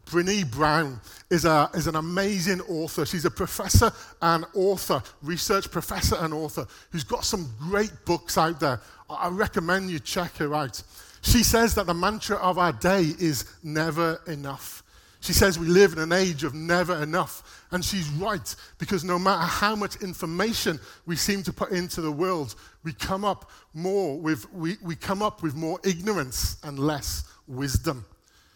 Brene 0.07 0.49
Brown 0.49 0.99
is, 1.29 1.45
a, 1.45 1.69
is 1.75 1.85
an 1.85 1.95
amazing 1.95 2.59
author. 2.61 3.05
She's 3.05 3.25
a 3.25 3.29
professor 3.29 3.91
and 4.19 4.45
author, 4.55 5.03
research 5.21 5.69
professor 5.69 6.15
and 6.19 6.33
author, 6.33 6.65
who's 6.89 7.03
got 7.03 7.23
some 7.23 7.53
great 7.59 7.93
books 8.03 8.35
out 8.35 8.59
there. 8.59 8.81
I 9.11 9.29
recommend 9.29 9.91
you 9.91 9.99
check 9.99 10.37
her 10.37 10.55
out. 10.55 10.81
She 11.21 11.43
says 11.43 11.75
that 11.75 11.85
the 11.85 11.93
mantra 11.93 12.37
of 12.37 12.57
our 12.57 12.73
day 12.73 13.13
is 13.19 13.45
never 13.61 14.19
enough. 14.25 14.80
She 15.21 15.33
says 15.33 15.59
we 15.59 15.67
live 15.67 15.93
in 15.93 15.99
an 15.99 16.11
age 16.11 16.43
of 16.43 16.55
never 16.55 17.01
enough. 17.01 17.63
And 17.71 17.85
she's 17.85 18.09
right, 18.09 18.55
because 18.79 19.03
no 19.03 19.19
matter 19.19 19.45
how 19.45 19.75
much 19.75 20.01
information 20.01 20.79
we 21.05 21.15
seem 21.15 21.43
to 21.43 21.53
put 21.53 21.71
into 21.71 22.01
the 22.01 22.11
world, 22.11 22.55
we 22.83 22.91
come 22.91 23.23
up 23.23 23.49
more 23.73 24.19
with, 24.19 24.51
we, 24.51 24.77
we 24.81 24.95
come 24.95 25.21
up 25.21 25.43
with 25.43 25.55
more 25.55 25.79
ignorance 25.83 26.57
and 26.63 26.79
less 26.79 27.23
wisdom. 27.47 28.03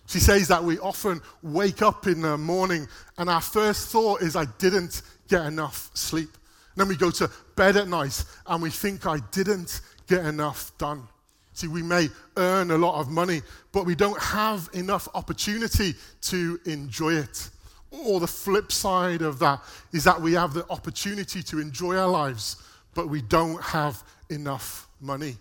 She 0.08 0.20
says 0.20 0.48
that 0.48 0.64
we 0.64 0.80
often 0.80 1.22
wake 1.44 1.84
up 1.84 2.08
in 2.08 2.22
the 2.22 2.38
morning 2.38 2.88
and 3.20 3.30
our 3.30 3.42
first 3.42 3.90
thought 3.90 4.24
is, 4.24 4.36
I 4.36 4.46
didn't 4.58 5.04
get 5.28 5.46
enough 5.46 5.92
sleep. 5.94 6.30
And 6.34 6.82
then 6.82 6.88
we 6.88 6.98
go 6.98 7.12
to 7.12 7.30
bed 7.56 7.78
at 7.78 7.88
night 7.88 8.24
and 8.48 8.62
we 8.62 8.72
think, 8.72 9.06
I 9.06 9.20
didn't 9.32 9.82
get 10.08 10.26
enough 10.26 10.76
done. 10.80 11.08
See, 11.56 11.70
we 11.70 11.82
may 11.82 12.10
earn 12.36 12.72
a 12.72 12.78
lot 12.78 13.00
of 13.00 13.10
money, 13.10 13.42
but 13.72 13.86
we 13.86 13.96
don't 13.96 14.22
have 14.22 14.70
enough 14.74 15.08
opportunity 15.16 15.96
to 16.24 16.60
enjoy 16.66 17.14
it. 17.14 17.50
Or 17.92 18.20
the 18.20 18.28
flip 18.28 18.74
side 18.74 19.22
of 19.22 19.40
that 19.40 19.62
is 19.94 20.04
that 20.04 20.22
we 20.22 20.34
have 20.34 20.54
the 20.54 20.70
opportunity 20.70 21.42
to 21.44 21.60
enjoy 21.62 21.96
our 21.96 22.10
lives, 22.10 22.58
but 22.94 23.08
we 23.08 23.22
don't 23.22 23.62
have 23.64 24.04
enough 24.30 24.90
money. 25.00 25.38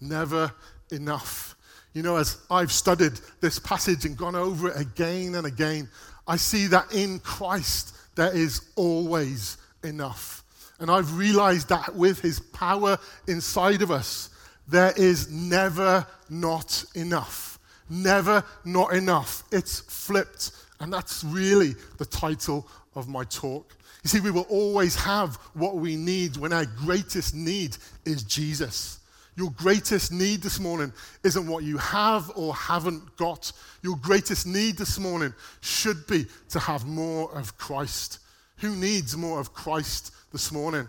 Never 0.00 0.52
enough. 0.92 1.56
You 1.94 2.04
know, 2.04 2.16
as 2.16 2.36
I've 2.48 2.70
studied 2.70 3.14
this 3.40 3.58
passage 3.58 4.04
and 4.04 4.16
gone 4.16 4.36
over 4.36 4.68
it 4.68 4.80
again 4.80 5.34
and 5.34 5.48
again, 5.48 5.88
I 6.28 6.36
see 6.36 6.68
that 6.68 6.94
in 6.94 7.18
Christ 7.18 7.96
there 8.14 8.32
is 8.32 8.70
always 8.76 9.56
enough. 9.82 10.44
And 10.78 10.92
I've 10.92 11.18
realized 11.18 11.70
that 11.70 11.96
with 11.96 12.20
his 12.20 12.38
power 12.38 12.98
inside 13.26 13.82
of 13.82 13.90
us, 13.90 14.30
there 14.70 14.92
is 14.96 15.30
never 15.30 16.06
not 16.28 16.84
enough. 16.94 17.58
Never 17.88 18.44
not 18.64 18.94
enough. 18.94 19.42
It's 19.50 19.80
flipped. 19.80 20.52
And 20.78 20.92
that's 20.92 21.24
really 21.24 21.74
the 21.98 22.06
title 22.06 22.66
of 22.94 23.08
my 23.08 23.24
talk. 23.24 23.76
You 24.02 24.08
see, 24.08 24.20
we 24.20 24.30
will 24.30 24.46
always 24.48 24.94
have 24.94 25.36
what 25.54 25.76
we 25.76 25.96
need 25.96 26.36
when 26.36 26.52
our 26.52 26.64
greatest 26.64 27.34
need 27.34 27.76
is 28.04 28.22
Jesus. 28.22 29.00
Your 29.36 29.50
greatest 29.50 30.12
need 30.12 30.42
this 30.42 30.58
morning 30.58 30.92
isn't 31.22 31.46
what 31.46 31.64
you 31.64 31.76
have 31.78 32.30
or 32.34 32.54
haven't 32.54 33.16
got. 33.16 33.52
Your 33.82 33.96
greatest 33.96 34.46
need 34.46 34.76
this 34.76 34.98
morning 34.98 35.34
should 35.60 36.06
be 36.06 36.26
to 36.50 36.58
have 36.58 36.86
more 36.86 37.36
of 37.36 37.56
Christ. 37.58 38.20
Who 38.58 38.74
needs 38.76 39.16
more 39.16 39.40
of 39.40 39.52
Christ 39.52 40.12
this 40.32 40.52
morning? 40.52 40.86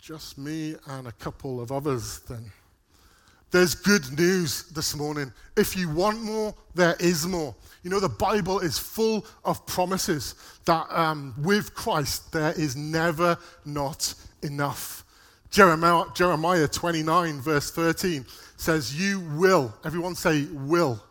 Just 0.00 0.38
me 0.38 0.76
and 0.86 1.06
a 1.08 1.12
couple 1.12 1.60
of 1.60 1.70
others, 1.70 2.20
then. 2.20 2.50
There's 3.50 3.74
good 3.74 4.16
news 4.16 4.64
this 4.68 4.96
morning. 4.96 5.30
If 5.58 5.76
you 5.76 5.90
want 5.90 6.22
more, 6.22 6.54
there 6.74 6.96
is 6.98 7.26
more. 7.26 7.54
You 7.82 7.90
know, 7.90 8.00
the 8.00 8.08
Bible 8.08 8.60
is 8.60 8.78
full 8.78 9.26
of 9.44 9.66
promises 9.66 10.36
that 10.64 10.86
um, 10.90 11.34
with 11.42 11.74
Christ 11.74 12.32
there 12.32 12.52
is 12.52 12.76
never 12.76 13.36
not 13.66 14.14
enough. 14.42 15.04
Jeremiah, 15.50 16.04
Jeremiah 16.14 16.68
29, 16.68 17.40
verse 17.42 17.70
13 17.70 18.24
says, 18.56 18.98
You 18.98 19.20
will, 19.36 19.74
everyone 19.84 20.14
say, 20.14 20.44
will. 20.44 21.02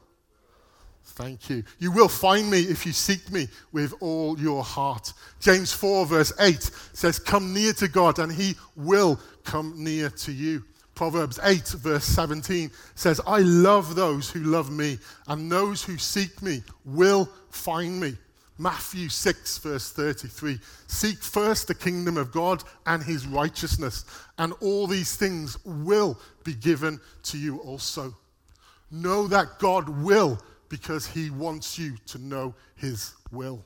Thank 1.20 1.50
you. 1.50 1.66
You 1.80 1.92
will 1.92 2.08
find 2.08 2.50
me 2.50 2.62
if 2.62 2.86
you 2.86 2.94
seek 2.94 3.30
me 3.30 3.50
with 3.74 3.94
all 4.00 4.40
your 4.40 4.64
heart. 4.64 5.12
James 5.42 5.74
4, 5.74 6.06
verse 6.06 6.32
8 6.40 6.72
says, 6.94 7.20
Come 7.20 7.54
near 7.54 7.74
to 7.74 7.90
God, 7.90 8.20
and 8.20 8.32
he 8.32 8.56
will 8.78 9.20
come 9.44 9.74
near 9.76 10.10
to 10.12 10.32
you. 10.32 10.64
Proverbs 10.96 11.38
8, 11.44 11.68
verse 11.80 12.06
17 12.06 12.72
says, 12.96 13.20
I 13.28 13.40
love 13.40 13.96
those 13.96 14.30
who 14.30 14.40
love 14.40 14.72
me, 14.72 14.98
and 15.28 15.52
those 15.52 15.84
who 15.84 15.98
seek 15.98 16.42
me 16.42 16.64
will 16.86 17.30
find 17.50 18.00
me. 18.00 18.16
Matthew 18.58 19.10
6, 19.10 19.58
verse 19.58 19.92
33 19.92 20.58
Seek 20.88 21.18
first 21.18 21.68
the 21.68 21.76
kingdom 21.76 22.16
of 22.16 22.32
God 22.32 22.64
and 22.86 23.04
his 23.04 23.28
righteousness, 23.28 24.06
and 24.38 24.54
all 24.62 24.88
these 24.88 25.18
things 25.18 25.58
will 25.66 26.18
be 26.46 26.54
given 26.54 26.98
to 27.24 27.38
you 27.38 27.58
also. 27.58 28.16
Know 28.90 29.28
that 29.28 29.60
God 29.60 29.90
will 29.90 30.40
because 30.70 31.08
he 31.08 31.30
wants 31.30 31.78
you 31.78 31.96
to 32.08 32.18
know 32.18 32.54
his 32.76 33.14
will. 33.32 33.66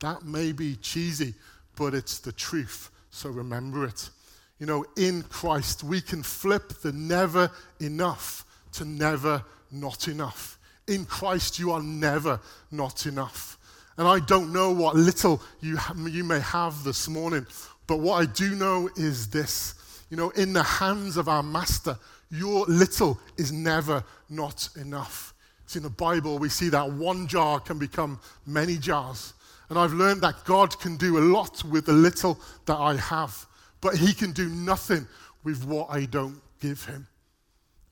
That 0.00 0.24
may 0.24 0.52
be 0.52 0.76
cheesy, 0.76 1.34
but 1.76 1.94
it's 1.94 2.18
the 2.18 2.32
truth, 2.32 2.90
so 3.10 3.30
remember 3.30 3.84
it. 3.84 4.10
You 4.58 4.66
know, 4.66 4.84
in 4.96 5.22
Christ, 5.22 5.82
we 5.82 6.00
can 6.00 6.22
flip 6.22 6.68
the 6.82 6.92
never 6.92 7.50
enough 7.80 8.44
to 8.72 8.84
never 8.84 9.42
not 9.70 10.08
enough. 10.08 10.58
In 10.86 11.04
Christ, 11.04 11.58
you 11.58 11.72
are 11.72 11.82
never 11.82 12.38
not 12.70 13.06
enough. 13.06 13.58
And 13.96 14.06
I 14.06 14.20
don't 14.20 14.52
know 14.52 14.70
what 14.70 14.96
little 14.96 15.42
you, 15.60 15.76
ha- 15.76 15.94
you 15.96 16.24
may 16.24 16.40
have 16.40 16.84
this 16.84 17.08
morning, 17.08 17.46
but 17.86 17.98
what 17.98 18.22
I 18.22 18.26
do 18.26 18.54
know 18.54 18.88
is 18.96 19.28
this. 19.28 19.74
You 20.10 20.16
know, 20.16 20.30
in 20.30 20.52
the 20.52 20.62
hands 20.62 21.16
of 21.16 21.28
our 21.28 21.42
Master, 21.42 21.98
your 22.30 22.64
little 22.66 23.18
is 23.36 23.52
never 23.52 24.04
not 24.28 24.68
enough. 24.76 25.31
See, 25.72 25.78
in 25.78 25.84
the 25.84 25.88
Bible, 25.88 26.38
we 26.38 26.50
see 26.50 26.68
that 26.68 26.92
one 26.92 27.26
jar 27.26 27.58
can 27.58 27.78
become 27.78 28.20
many 28.44 28.76
jars. 28.76 29.32
And 29.70 29.78
I've 29.78 29.94
learned 29.94 30.20
that 30.20 30.44
God 30.44 30.78
can 30.78 30.98
do 30.98 31.16
a 31.16 31.24
lot 31.24 31.64
with 31.64 31.86
the 31.86 31.94
little 31.94 32.38
that 32.66 32.76
I 32.76 32.96
have, 32.96 33.46
but 33.80 33.96
He 33.96 34.12
can 34.12 34.32
do 34.32 34.50
nothing 34.50 35.06
with 35.44 35.64
what 35.64 35.88
I 35.88 36.04
don't 36.04 36.38
give 36.60 36.84
Him. 36.84 37.06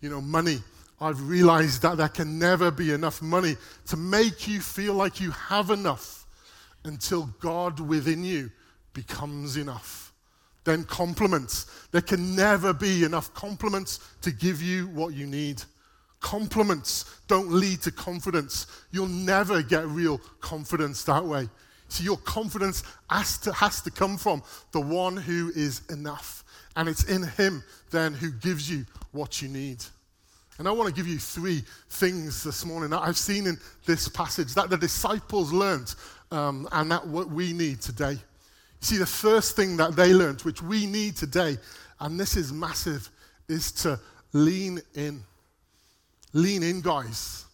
You 0.03 0.11
know, 0.11 0.21
money. 0.21 0.59
I've 1.01 1.27
realized 1.27 1.81
that 1.81 1.97
there 1.97 2.11
can 2.11 2.39
never 2.39 2.71
be 2.71 2.93
enough 2.93 3.23
money 3.23 3.57
to 3.87 3.97
make 3.97 4.47
you 4.47 4.61
feel 4.61 4.93
like 4.93 5.19
you 5.19 5.31
have 5.31 5.71
enough 5.71 6.27
until 6.85 7.31
God 7.41 7.81
within 7.81 8.23
you 8.23 8.51
becomes 8.93 9.57
enough. 9.57 10.13
Then 10.65 10.85
compliments. 10.85 11.65
There 11.93 12.03
can 12.03 12.37
never 12.37 12.75
be 12.75 13.05
enough 13.05 13.33
compliments 13.33 14.01
to 14.21 14.33
give 14.33 14.61
you 14.61 14.89
what 14.89 15.15
you 15.15 15.27
need. 15.27 15.63
Compliments 16.21 17.21
don't 17.29 17.51
lead 17.51 17.81
to 17.83 17.91
confidence. 17.91 18.67
You'll 18.91 19.07
never 19.07 19.63
get 19.63 19.87
real 19.87 20.19
confidence 20.41 21.03
that 21.05 21.25
way. 21.25 21.49
So 21.89 22.05
your 22.05 22.19
confidence 22.19 22.85
has 23.09 23.39
to, 23.39 23.53
has 23.53 23.81
to 23.83 23.91
come 23.91 24.17
from 24.17 24.43
the 24.73 24.81
one 24.81 25.17
who 25.17 25.51
is 25.57 25.83
enough. 25.91 26.45
And 26.77 26.89
it's 26.89 27.05
in 27.05 27.23
him 27.23 27.65
then 27.91 28.13
who 28.13 28.31
gives 28.31 28.71
you 28.71 28.87
what 29.13 29.43
you 29.43 29.49
need. 29.49 29.83
And 30.59 30.69
I 30.69 30.73
want 30.73 30.89
to 30.89 30.95
give 30.95 31.09
you 31.09 31.19
three 31.19 31.65
things 31.89 32.45
this 32.45 32.67
morning 32.67 32.91
that 32.91 33.01
I've 33.01 33.17
seen 33.17 33.47
in 33.47 33.59
this 33.87 34.09
passage 34.09 34.55
that 34.55 34.69
the 34.69 34.77
disciples 34.77 35.53
learned 35.53 35.95
um, 36.31 36.69
and 36.73 36.91
that 36.91 37.07
what 37.07 37.29
we 37.29 37.55
need 37.55 37.81
today. 37.81 38.13
You 38.13 38.19
see, 38.83 38.97
the 38.99 39.07
first 39.07 39.57
thing 39.57 39.79
that 39.79 39.97
they 39.97 40.13
learned, 40.13 40.43
which 40.43 40.63
we 40.63 40.85
need 40.87 41.17
today, 41.17 41.57
and 41.99 42.21
this 42.21 42.37
is 42.37 42.53
massive, 42.53 43.09
is 43.49 43.73
to 43.73 43.99
lean 44.33 44.81
in. 44.95 45.25
Lean 46.33 46.63
in, 46.63 46.81
guys. 46.81 47.47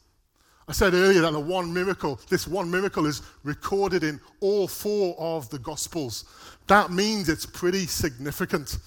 I 0.69 0.73
said 0.73 0.95
earlier 0.95 1.21
that 1.21 1.33
the 1.33 1.41
one 1.41 1.73
miracle, 1.73 2.21
this 2.29 2.49
one 2.49 2.71
miracle 2.71 3.07
is 3.07 3.23
recorded 3.45 4.03
in 4.03 4.21
all 4.41 4.67
four 4.67 5.15
of 5.19 5.49
the 5.51 5.61
Gospels. 5.61 6.25
That 6.67 6.91
means 6.91 7.29
it's 7.29 7.47
pretty 7.47 7.87
significant. 7.87 8.79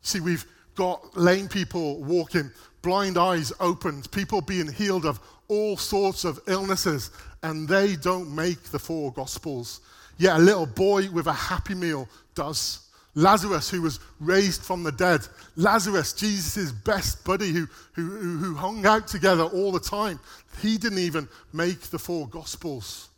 See, 0.00 0.20
we've 0.20 0.46
got 0.76 1.14
lame 1.16 1.46
people 1.46 2.02
walking, 2.02 2.50
blind 2.80 3.18
eyes 3.18 3.52
opened, 3.60 4.10
people 4.12 4.40
being 4.40 4.72
healed 4.72 5.04
of 5.04 5.20
all 5.48 5.76
sorts 5.76 6.24
of 6.24 6.40
illnesses, 6.46 7.10
and 7.42 7.68
they 7.68 7.96
don't 7.96 8.34
make 8.34 8.62
the 8.64 8.78
four 8.78 9.12
Gospels. 9.12 9.80
Yet 10.16 10.36
a 10.36 10.40
little 10.40 10.66
boy 10.66 11.10
with 11.10 11.26
a 11.26 11.32
happy 11.32 11.74
meal 11.74 12.08
does. 12.34 12.89
Lazarus, 13.14 13.68
who 13.70 13.82
was 13.82 13.98
raised 14.20 14.62
from 14.62 14.82
the 14.82 14.92
dead. 14.92 15.26
Lazarus, 15.56 16.12
Jesus' 16.12 16.70
best 16.70 17.24
buddy, 17.24 17.50
who, 17.50 17.66
who, 17.94 18.02
who 18.02 18.54
hung 18.54 18.86
out 18.86 19.08
together 19.08 19.44
all 19.44 19.72
the 19.72 19.80
time. 19.80 20.20
He 20.62 20.78
didn't 20.78 20.98
even 20.98 21.28
make 21.52 21.80
the 21.80 21.98
four 21.98 22.28
Gospels. 22.28 23.08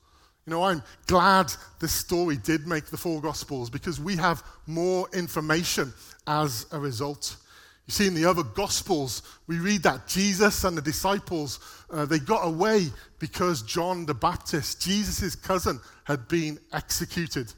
You 0.46 0.52
know, 0.52 0.64
I'm 0.64 0.82
glad 1.06 1.52
this 1.78 1.92
story 1.92 2.36
did 2.36 2.66
make 2.66 2.86
the 2.86 2.96
four 2.96 3.20
Gospels 3.20 3.70
because 3.70 4.00
we 4.00 4.16
have 4.16 4.42
more 4.66 5.08
information 5.12 5.92
as 6.26 6.66
a 6.72 6.80
result. 6.80 7.36
You 7.86 7.92
see, 7.92 8.06
in 8.06 8.14
the 8.14 8.24
other 8.24 8.42
Gospels, 8.42 9.22
we 9.46 9.58
read 9.58 9.82
that 9.82 10.08
Jesus 10.08 10.64
and 10.64 10.76
the 10.76 10.82
disciples, 10.82 11.60
uh, 11.90 12.06
they 12.06 12.18
got 12.18 12.46
away 12.46 12.86
because 13.18 13.62
John 13.62 14.06
the 14.06 14.14
Baptist, 14.14 14.80
Jesus' 14.80 15.36
cousin, 15.36 15.80
had 16.04 16.26
been 16.28 16.58
executed. 16.72 17.52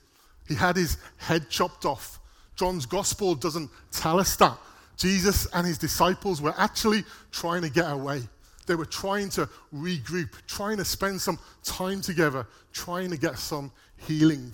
He 0.48 0.54
had 0.54 0.76
his 0.76 0.98
head 1.16 1.48
chopped 1.48 1.84
off. 1.86 2.18
John's 2.56 2.86
gospel 2.86 3.34
doesn't 3.34 3.70
tell 3.90 4.20
us 4.20 4.36
that. 4.36 4.56
Jesus 4.96 5.46
and 5.52 5.66
his 5.66 5.78
disciples 5.78 6.40
were 6.40 6.54
actually 6.56 7.04
trying 7.32 7.62
to 7.62 7.70
get 7.70 7.90
away. 7.90 8.22
They 8.66 8.74
were 8.74 8.86
trying 8.86 9.28
to 9.30 9.48
regroup, 9.74 10.30
trying 10.46 10.78
to 10.78 10.84
spend 10.84 11.20
some 11.20 11.38
time 11.62 12.00
together, 12.00 12.46
trying 12.72 13.10
to 13.10 13.18
get 13.18 13.38
some 13.38 13.72
healing. 13.96 14.52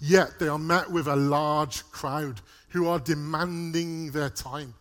Yet 0.00 0.38
they 0.38 0.48
are 0.48 0.58
met 0.58 0.90
with 0.90 1.06
a 1.06 1.16
large 1.16 1.84
crowd 1.90 2.40
who 2.68 2.88
are 2.88 2.98
demanding 2.98 4.10
their 4.10 4.30
time. 4.30 4.74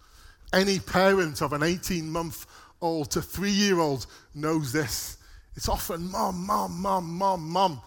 Any 0.54 0.80
parent 0.80 1.42
of 1.42 1.54
an 1.54 1.64
18 1.64 2.10
month 2.10 2.46
old 2.82 3.12
to 3.12 3.22
three 3.22 3.52
year 3.52 3.80
old 3.80 4.08
knows 4.34 4.72
this. 4.72 5.18
It's 5.56 5.70
often 5.70 6.10
mom, 6.10 6.46
mom, 6.46 6.82
mom, 6.82 7.10
mom, 7.10 7.50
mom. 7.50 7.82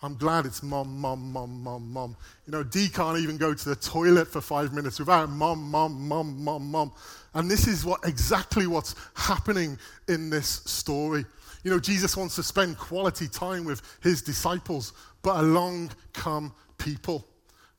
I'm 0.00 0.14
glad 0.14 0.46
it's 0.46 0.62
mom, 0.62 0.96
mom, 1.00 1.32
mom, 1.32 1.62
mom, 1.62 1.92
mom. 1.92 2.16
You 2.46 2.52
know, 2.52 2.62
Dee 2.62 2.88
can't 2.88 3.18
even 3.18 3.36
go 3.36 3.52
to 3.52 3.68
the 3.68 3.74
toilet 3.74 4.28
for 4.28 4.40
five 4.40 4.72
minutes 4.72 5.00
without 5.00 5.28
mom, 5.28 5.70
mom, 5.70 6.06
mom, 6.06 6.42
mom, 6.44 6.70
mom. 6.70 6.92
And 7.34 7.50
this 7.50 7.66
is 7.66 7.84
what 7.84 8.00
exactly 8.04 8.68
what's 8.68 8.94
happening 9.14 9.76
in 10.06 10.30
this 10.30 10.46
story. 10.46 11.24
You 11.64 11.72
know, 11.72 11.80
Jesus 11.80 12.16
wants 12.16 12.36
to 12.36 12.44
spend 12.44 12.78
quality 12.78 13.26
time 13.26 13.64
with 13.64 13.82
his 14.00 14.22
disciples, 14.22 14.92
but 15.22 15.40
along 15.40 15.90
come 16.12 16.52
people. 16.78 17.26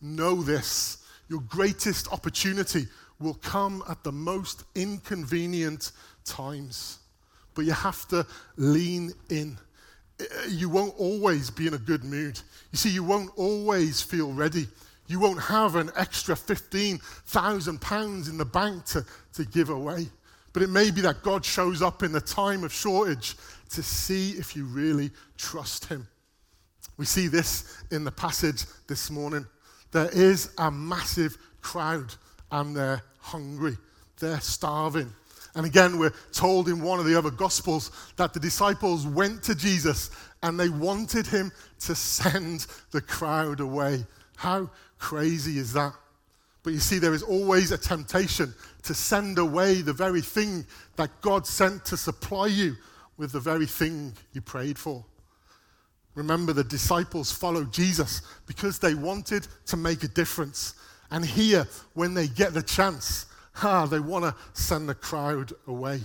Know 0.01 0.41
this 0.41 0.99
your 1.29 1.41
greatest 1.41 2.11
opportunity 2.11 2.87
will 3.19 3.35
come 3.35 3.83
at 3.87 4.03
the 4.03 4.11
most 4.11 4.63
inconvenient 4.75 5.91
times, 6.25 6.99
but 7.53 7.65
you 7.65 7.71
have 7.71 8.07
to 8.07 8.25
lean 8.57 9.13
in 9.29 9.57
you 10.49 10.69
won't 10.69 10.93
always 10.97 11.49
be 11.49 11.67
in 11.67 11.73
a 11.73 11.77
good 11.77 12.03
mood. 12.03 12.39
You 12.71 12.77
see, 12.77 12.89
you 12.89 13.03
won't 13.03 13.31
always 13.35 14.01
feel 14.01 14.31
ready. 14.33 14.67
You 15.07 15.19
won't 15.19 15.41
have 15.41 15.75
an 15.75 15.91
extra 15.95 16.35
£15,000 16.35 18.29
in 18.29 18.37
the 18.37 18.45
bank 18.45 18.85
to, 18.85 19.05
to 19.33 19.45
give 19.45 19.69
away. 19.69 20.07
But 20.53 20.63
it 20.63 20.69
may 20.69 20.91
be 20.91 21.01
that 21.01 21.23
God 21.23 21.45
shows 21.45 21.81
up 21.81 22.03
in 22.03 22.11
the 22.11 22.21
time 22.21 22.63
of 22.63 22.73
shortage 22.73 23.35
to 23.71 23.83
see 23.83 24.31
if 24.31 24.55
you 24.55 24.65
really 24.65 25.11
trust 25.37 25.85
Him. 25.85 26.07
We 26.97 27.05
see 27.05 27.27
this 27.27 27.83
in 27.91 28.03
the 28.03 28.11
passage 28.11 28.65
this 28.87 29.09
morning. 29.09 29.45
There 29.91 30.09
is 30.09 30.51
a 30.57 30.69
massive 30.69 31.37
crowd 31.61 32.13
and 32.51 32.75
they're 32.75 33.01
hungry, 33.19 33.77
they're 34.19 34.41
starving. 34.41 35.11
And 35.55 35.65
again, 35.65 35.97
we're 35.97 36.13
told 36.31 36.69
in 36.69 36.81
one 36.81 36.99
of 36.99 37.05
the 37.05 37.17
other 37.17 37.31
Gospels 37.31 37.91
that 38.17 38.33
the 38.33 38.39
disciples 38.39 39.07
went 39.07 39.43
to 39.43 39.55
Jesus 39.55 40.11
and 40.43 40.59
they 40.59 40.69
wanted 40.69 41.27
him 41.27 41.51
to 41.79 41.95
send 41.95 42.67
the 42.91 43.01
crowd 43.01 43.59
away. 43.59 44.05
How 44.35 44.69
crazy 44.99 45.57
is 45.57 45.73
that? 45.73 45.93
But 46.63 46.73
you 46.73 46.79
see, 46.79 46.99
there 46.99 47.13
is 47.13 47.23
always 47.23 47.71
a 47.71 47.77
temptation 47.77 48.53
to 48.83 48.93
send 48.93 49.37
away 49.37 49.81
the 49.81 49.93
very 49.93 50.21
thing 50.21 50.65
that 50.97 51.09
God 51.21 51.47
sent 51.47 51.85
to 51.85 51.97
supply 51.97 52.47
you 52.47 52.75
with 53.17 53.31
the 53.31 53.39
very 53.39 53.65
thing 53.65 54.13
you 54.33 54.41
prayed 54.41 54.77
for. 54.77 55.03
Remember, 56.15 56.53
the 56.53 56.63
disciples 56.63 57.31
followed 57.31 57.71
Jesus 57.71 58.21
because 58.45 58.79
they 58.79 58.93
wanted 58.93 59.47
to 59.67 59.77
make 59.77 60.03
a 60.03 60.07
difference. 60.09 60.73
And 61.11 61.25
here, 61.25 61.67
when 61.93 62.13
they 62.13 62.27
get 62.27 62.53
the 62.53 62.61
chance, 62.61 63.25
they 63.89 63.99
want 63.99 64.25
to 64.25 64.35
send 64.53 64.89
the 64.89 64.95
crowd 64.95 65.53
away. 65.67 66.01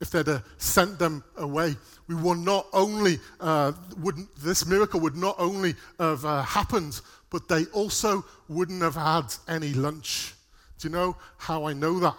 If 0.00 0.10
they'd 0.10 0.26
have 0.26 0.44
sent 0.58 0.98
them 0.98 1.22
away, 1.36 1.76
we 2.08 2.16
would 2.16 2.38
not 2.38 2.66
only, 2.72 3.20
uh, 3.40 3.72
would, 3.98 4.16
this 4.42 4.66
miracle 4.66 4.98
would 5.00 5.16
not 5.16 5.36
only 5.38 5.74
have 6.00 6.24
uh, 6.24 6.42
happened, 6.42 7.00
but 7.30 7.48
they 7.48 7.66
also 7.66 8.24
wouldn't 8.48 8.82
have 8.82 8.96
had 8.96 9.32
any 9.48 9.72
lunch. 9.72 10.34
Do 10.78 10.88
you 10.88 10.92
know 10.92 11.16
how 11.38 11.64
I 11.64 11.72
know 11.72 12.00
that? 12.00 12.16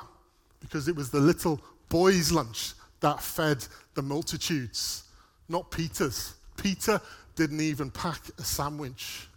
Because 0.61 0.87
it 0.87 0.95
was 0.95 1.09
the 1.09 1.19
little 1.19 1.59
boy's 1.89 2.31
lunch 2.31 2.73
that 3.01 3.21
fed 3.21 3.65
the 3.95 4.01
multitudes, 4.01 5.03
not 5.49 5.69
Peter's. 5.69 6.35
Peter 6.55 7.01
didn't 7.35 7.59
even 7.59 7.91
pack 7.91 8.21
a 8.39 8.43
sandwich. 8.43 9.27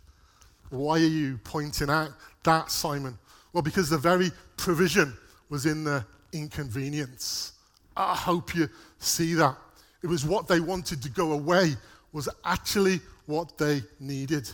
Why 0.70 0.94
are 0.94 0.98
you 0.98 1.38
pointing 1.42 1.90
out 1.90 2.10
that, 2.44 2.70
Simon? 2.70 3.18
Well, 3.56 3.62
because 3.62 3.88
the 3.88 3.96
very 3.96 4.30
provision 4.58 5.16
was 5.48 5.64
in 5.64 5.82
the 5.82 6.04
inconvenience. 6.34 7.52
I 7.96 8.14
hope 8.14 8.54
you 8.54 8.68
see 8.98 9.32
that. 9.32 9.56
It 10.02 10.08
was 10.08 10.26
what 10.26 10.46
they 10.46 10.60
wanted 10.60 11.00
to 11.00 11.08
go 11.08 11.32
away, 11.32 11.74
was 12.12 12.28
actually 12.44 13.00
what 13.24 13.56
they 13.56 13.82
needed. 13.98 14.46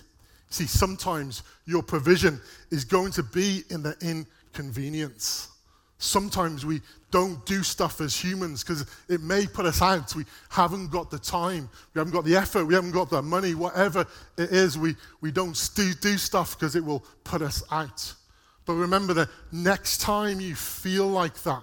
See, 0.50 0.68
sometimes 0.68 1.42
your 1.66 1.82
provision 1.82 2.40
is 2.70 2.84
going 2.84 3.10
to 3.14 3.24
be 3.24 3.64
in 3.70 3.82
the 3.82 3.96
inconvenience. 4.00 5.48
Sometimes 5.98 6.64
we 6.64 6.80
don't 7.10 7.44
do 7.44 7.64
stuff 7.64 8.00
as 8.00 8.14
humans 8.14 8.62
because 8.62 8.86
it 9.08 9.20
may 9.20 9.48
put 9.48 9.66
us 9.66 9.82
out. 9.82 10.14
We 10.14 10.26
haven't 10.48 10.92
got 10.92 11.10
the 11.10 11.18
time, 11.18 11.68
we 11.92 11.98
haven't 11.98 12.12
got 12.12 12.24
the 12.24 12.36
effort, 12.36 12.66
we 12.66 12.74
haven't 12.74 12.92
got 12.92 13.10
the 13.10 13.20
money, 13.20 13.56
whatever 13.56 14.06
it 14.38 14.52
is, 14.52 14.78
we, 14.78 14.94
we 15.20 15.32
don't 15.32 15.70
do, 15.74 15.92
do 15.92 16.16
stuff 16.16 16.56
because 16.56 16.76
it 16.76 16.84
will 16.84 17.04
put 17.24 17.42
us 17.42 17.64
out. 17.72 18.14
But 18.64 18.74
remember 18.74 19.12
the 19.12 19.28
next 19.50 20.00
time 20.00 20.40
you 20.40 20.54
feel 20.54 21.06
like 21.06 21.42
that, 21.42 21.62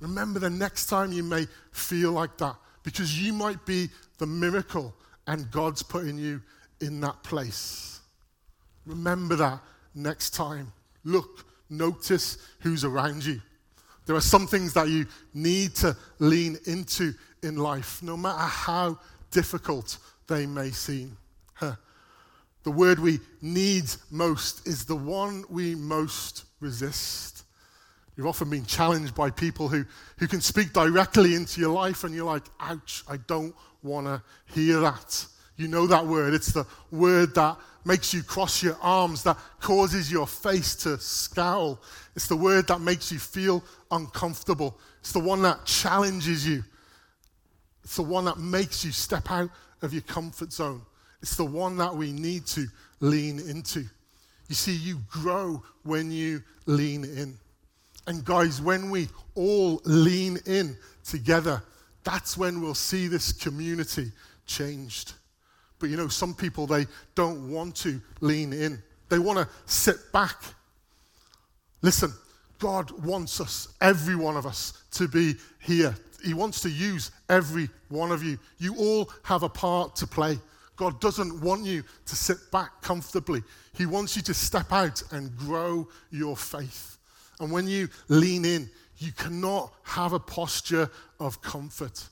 remember 0.00 0.38
the 0.38 0.50
next 0.50 0.86
time 0.86 1.12
you 1.12 1.22
may 1.22 1.46
feel 1.72 2.12
like 2.12 2.38
that, 2.38 2.56
because 2.82 3.20
you 3.20 3.32
might 3.32 3.64
be 3.66 3.88
the 4.18 4.26
miracle 4.26 4.94
and 5.26 5.50
God's 5.50 5.82
putting 5.82 6.18
you 6.18 6.40
in 6.80 7.00
that 7.00 7.22
place. 7.22 8.00
Remember 8.86 9.36
that 9.36 9.60
next 9.94 10.30
time. 10.30 10.72
Look, 11.04 11.46
notice 11.70 12.38
who's 12.60 12.84
around 12.84 13.24
you. 13.24 13.40
There 14.06 14.16
are 14.16 14.20
some 14.20 14.46
things 14.46 14.72
that 14.74 14.88
you 14.88 15.06
need 15.32 15.76
to 15.76 15.96
lean 16.18 16.58
into 16.66 17.14
in 17.42 17.56
life, 17.56 18.02
no 18.02 18.16
matter 18.16 18.38
how 18.38 18.98
difficult 19.30 19.98
they 20.26 20.46
may 20.46 20.70
seem. 20.70 21.16
The 22.64 22.70
word 22.70 22.98
we 22.98 23.20
need 23.40 23.84
most 24.10 24.66
is 24.66 24.84
the 24.84 24.96
one 24.96 25.44
we 25.48 25.74
most 25.74 26.44
resist. 26.60 27.44
You've 28.16 28.26
often 28.26 28.50
been 28.50 28.66
challenged 28.66 29.14
by 29.14 29.30
people 29.30 29.68
who, 29.68 29.84
who 30.18 30.28
can 30.28 30.40
speak 30.40 30.72
directly 30.72 31.34
into 31.34 31.60
your 31.60 31.72
life, 31.72 32.04
and 32.04 32.14
you're 32.14 32.26
like, 32.26 32.44
ouch, 32.60 33.04
I 33.08 33.16
don't 33.16 33.54
want 33.82 34.06
to 34.06 34.22
hear 34.54 34.80
that. 34.80 35.26
You 35.56 35.68
know 35.68 35.86
that 35.86 36.06
word. 36.06 36.34
It's 36.34 36.52
the 36.52 36.66
word 36.90 37.34
that 37.34 37.56
makes 37.84 38.14
you 38.14 38.22
cross 38.22 38.62
your 38.62 38.76
arms, 38.80 39.22
that 39.24 39.38
causes 39.60 40.10
your 40.12 40.26
face 40.26 40.76
to 40.76 40.98
scowl. 40.98 41.80
It's 42.14 42.26
the 42.26 42.36
word 42.36 42.68
that 42.68 42.80
makes 42.80 43.10
you 43.10 43.18
feel 43.18 43.64
uncomfortable. 43.90 44.78
It's 45.00 45.12
the 45.12 45.18
one 45.18 45.42
that 45.42 45.64
challenges 45.64 46.46
you. 46.46 46.62
It's 47.82 47.96
the 47.96 48.02
one 48.02 48.26
that 48.26 48.38
makes 48.38 48.84
you 48.84 48.92
step 48.92 49.30
out 49.30 49.50
of 49.80 49.92
your 49.92 50.02
comfort 50.02 50.52
zone. 50.52 50.82
It's 51.22 51.36
the 51.36 51.44
one 51.44 51.76
that 51.78 51.94
we 51.94 52.12
need 52.12 52.46
to 52.48 52.66
lean 53.00 53.38
into. 53.38 53.84
You 54.48 54.54
see, 54.54 54.74
you 54.74 55.00
grow 55.08 55.62
when 55.84 56.10
you 56.10 56.42
lean 56.66 57.04
in. 57.04 57.38
And 58.06 58.24
guys, 58.24 58.60
when 58.60 58.90
we 58.90 59.08
all 59.34 59.80
lean 59.84 60.38
in 60.46 60.76
together, 61.04 61.62
that's 62.04 62.36
when 62.36 62.60
we'll 62.60 62.74
see 62.74 63.06
this 63.06 63.32
community 63.32 64.10
changed. 64.46 65.14
But 65.78 65.90
you 65.90 65.96
know, 65.96 66.08
some 66.08 66.34
people, 66.34 66.66
they 66.66 66.86
don't 67.14 67.50
want 67.50 67.76
to 67.76 68.00
lean 68.20 68.52
in, 68.52 68.82
they 69.08 69.18
want 69.18 69.38
to 69.38 69.48
sit 69.66 69.96
back. 70.12 70.36
Listen, 71.80 72.12
God 72.58 72.90
wants 73.04 73.40
us, 73.40 73.68
every 73.80 74.16
one 74.16 74.36
of 74.36 74.46
us, 74.46 74.84
to 74.92 75.08
be 75.08 75.34
here. 75.60 75.94
He 76.24 76.34
wants 76.34 76.60
to 76.60 76.70
use 76.70 77.10
every 77.28 77.68
one 77.88 78.12
of 78.12 78.22
you. 78.22 78.38
You 78.58 78.76
all 78.76 79.10
have 79.24 79.42
a 79.42 79.48
part 79.48 79.96
to 79.96 80.06
play. 80.06 80.38
God 80.76 81.00
doesn't 81.00 81.40
want 81.40 81.64
you 81.64 81.84
to 82.06 82.16
sit 82.16 82.50
back 82.50 82.82
comfortably. 82.82 83.42
He 83.74 83.86
wants 83.86 84.16
you 84.16 84.22
to 84.22 84.34
step 84.34 84.72
out 84.72 85.02
and 85.12 85.36
grow 85.36 85.88
your 86.10 86.36
faith. 86.36 86.98
And 87.40 87.50
when 87.50 87.66
you 87.66 87.88
lean 88.08 88.44
in, 88.44 88.70
you 88.98 89.12
cannot 89.12 89.72
have 89.82 90.12
a 90.12 90.18
posture 90.18 90.90
of 91.18 91.42
comfort. 91.42 92.08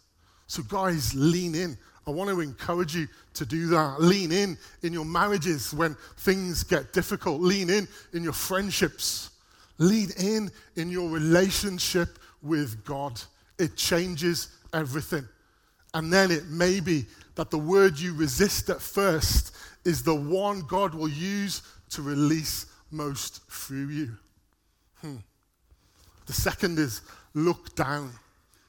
So, 0.47 0.63
guys, 0.65 1.15
lean 1.15 1.55
in. 1.55 1.79
I 2.07 2.11
want 2.11 2.31
to 2.31 2.41
encourage 2.41 2.97
you 2.97 3.07
to 3.35 3.47
do 3.47 3.69
that. 3.69 4.01
Lean 4.01 4.33
in 4.33 4.59
in 4.83 4.93
your 4.93 5.05
marriages 5.05 5.73
when 5.73 5.97
things 6.19 6.65
get 6.65 6.93
difficult. 6.93 7.41
Lean 7.41 7.71
in 7.71 7.87
in 8.13 8.25
your 8.25 8.33
friendships. 8.33 9.31
Lean 9.79 10.11
in 10.19 10.51
in 10.77 10.91
your 10.91 11.09
relationship 11.09 12.19
with 12.43 12.85
God. 12.85 13.21
It 13.59 13.77
changes 13.77 14.49
everything. 14.73 15.27
And 15.95 16.13
then 16.13 16.31
it 16.31 16.47
may 16.47 16.81
be 16.81 17.07
that 17.35 17.51
the 17.51 17.59
word 17.59 17.99
you 17.99 18.15
resist 18.15 18.71
at 18.71 18.81
first 18.81 19.55
is 19.85 20.03
the 20.03 20.15
one 20.15 20.63
God 20.63 20.95
will 20.95 21.09
use 21.09 21.63
to 21.91 22.03
release 22.03 22.67
most 22.91 23.43
through 23.51 23.89
you. 23.89 24.11
Hmm. 25.01 25.17
The 26.27 26.33
second 26.33 26.79
is 26.79 27.03
look 27.35 27.75
down. 27.75 28.13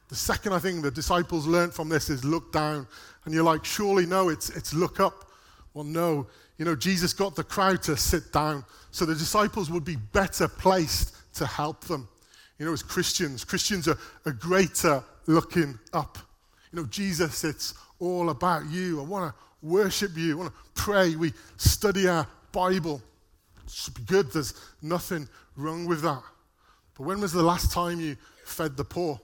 The 0.09 0.15
second 0.15 0.53
I 0.53 0.59
think 0.59 0.81
the 0.81 0.91
disciples 0.91 1.45
learned 1.47 1.73
from 1.73 1.89
this 1.89 2.09
is 2.09 2.23
look 2.23 2.51
down. 2.51 2.87
And 3.25 3.33
you're 3.33 3.43
like, 3.43 3.65
surely 3.65 4.05
no, 4.05 4.29
it's, 4.29 4.49
it's 4.49 4.73
look 4.73 4.99
up. 4.99 5.25
Well, 5.73 5.85
no. 5.85 6.27
You 6.57 6.65
know, 6.65 6.75
Jesus 6.75 7.13
got 7.13 7.35
the 7.35 7.43
crowd 7.43 7.81
to 7.83 7.95
sit 7.95 8.31
down 8.31 8.65
so 8.91 9.05
the 9.05 9.15
disciples 9.15 9.69
would 9.69 9.85
be 9.85 9.95
better 9.95 10.47
placed 10.47 11.15
to 11.35 11.45
help 11.45 11.81
them. 11.85 12.07
You 12.59 12.65
know, 12.65 12.73
as 12.73 12.83
Christians, 12.83 13.43
Christians 13.43 13.87
are, 13.87 13.97
are 14.25 14.33
greater 14.33 15.03
looking 15.27 15.79
up. 15.93 16.17
You 16.71 16.81
know, 16.81 16.85
Jesus, 16.85 17.43
it's 17.43 17.73
all 17.99 18.29
about 18.29 18.69
you. 18.69 19.01
I 19.01 19.03
want 19.03 19.33
to 19.33 19.41
worship 19.61 20.11
you. 20.15 20.33
I 20.33 20.35
want 20.35 20.53
to 20.53 20.59
pray. 20.73 21.15
We 21.15 21.33
study 21.57 22.07
our 22.07 22.27
Bible. 22.51 23.01
It's 23.63 23.89
good. 23.89 24.31
There's 24.31 24.53
nothing 24.81 25.27
wrong 25.55 25.85
with 25.85 26.01
that. 26.01 26.23
But 26.97 27.03
when 27.03 27.21
was 27.21 27.33
the 27.33 27.43
last 27.43 27.71
time 27.71 27.99
you 27.99 28.15
fed 28.45 28.77
the 28.77 28.83
poor? 28.83 29.19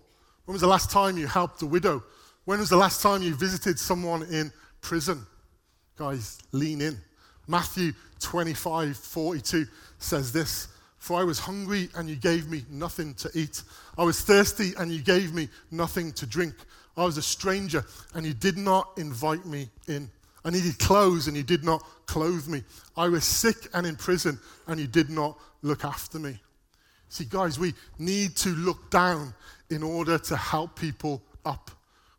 When 0.46 0.54
was 0.54 0.62
the 0.62 0.68
last 0.68 0.92
time 0.92 1.18
you 1.18 1.28
helped 1.28 1.62
a 1.62 1.66
widow? 1.66 2.04
When 2.46 2.60
was 2.60 2.70
the 2.70 2.78
last 2.78 3.02
time 3.02 3.22
you 3.22 3.36
visited 3.36 3.78
someone 3.78 4.24
in 4.24 4.52
prison? 4.82 5.26
Guys, 5.98 6.40
lean 6.52 6.82
in. 6.82 6.98
Matthew 7.48 7.94
25 8.20 8.98
42 8.98 9.66
says 10.00 10.32
this 10.32 10.68
For 10.98 11.20
I 11.20 11.24
was 11.24 11.40
hungry 11.40 11.90
and 11.96 12.10
you 12.10 12.16
gave 12.16 12.50
me 12.50 12.64
nothing 12.70 13.14
to 13.16 13.30
eat. 13.34 13.64
I 13.98 14.04
was 14.04 14.22
thirsty 14.22 14.74
and 14.78 14.92
you 14.92 15.02
gave 15.02 15.34
me 15.34 15.50
nothing 15.72 16.12
to 16.14 16.26
drink. 16.26 16.54
I 16.98 17.06
was 17.06 17.18
a 17.18 17.22
stranger 17.22 17.86
and 18.16 18.26
you 18.26 18.34
did 18.34 18.58
not 18.58 18.90
invite 18.98 19.46
me 19.46 19.70
in. 19.88 20.10
I 20.44 20.50
needed 20.50 20.80
clothes 20.80 21.28
and 21.28 21.38
you 21.38 21.44
did 21.44 21.64
not 21.64 21.84
clothe 22.08 22.48
me. 22.48 22.64
I 22.96 23.08
was 23.08 23.24
sick 23.24 23.70
and 23.74 23.86
in 23.86 23.96
prison 23.96 24.40
and 24.68 24.80
you 24.80 24.88
did 24.88 25.10
not 25.10 25.38
look 25.62 25.86
after 25.86 26.18
me. 26.18 26.40
See, 27.10 27.26
guys, 27.26 27.60
we 27.60 27.74
need 28.00 28.36
to 28.38 28.50
look 28.50 28.90
down 28.90 29.34
in 29.70 29.84
order 29.84 30.18
to 30.18 30.36
help 30.36 30.78
people 30.80 31.22
up. 31.46 31.72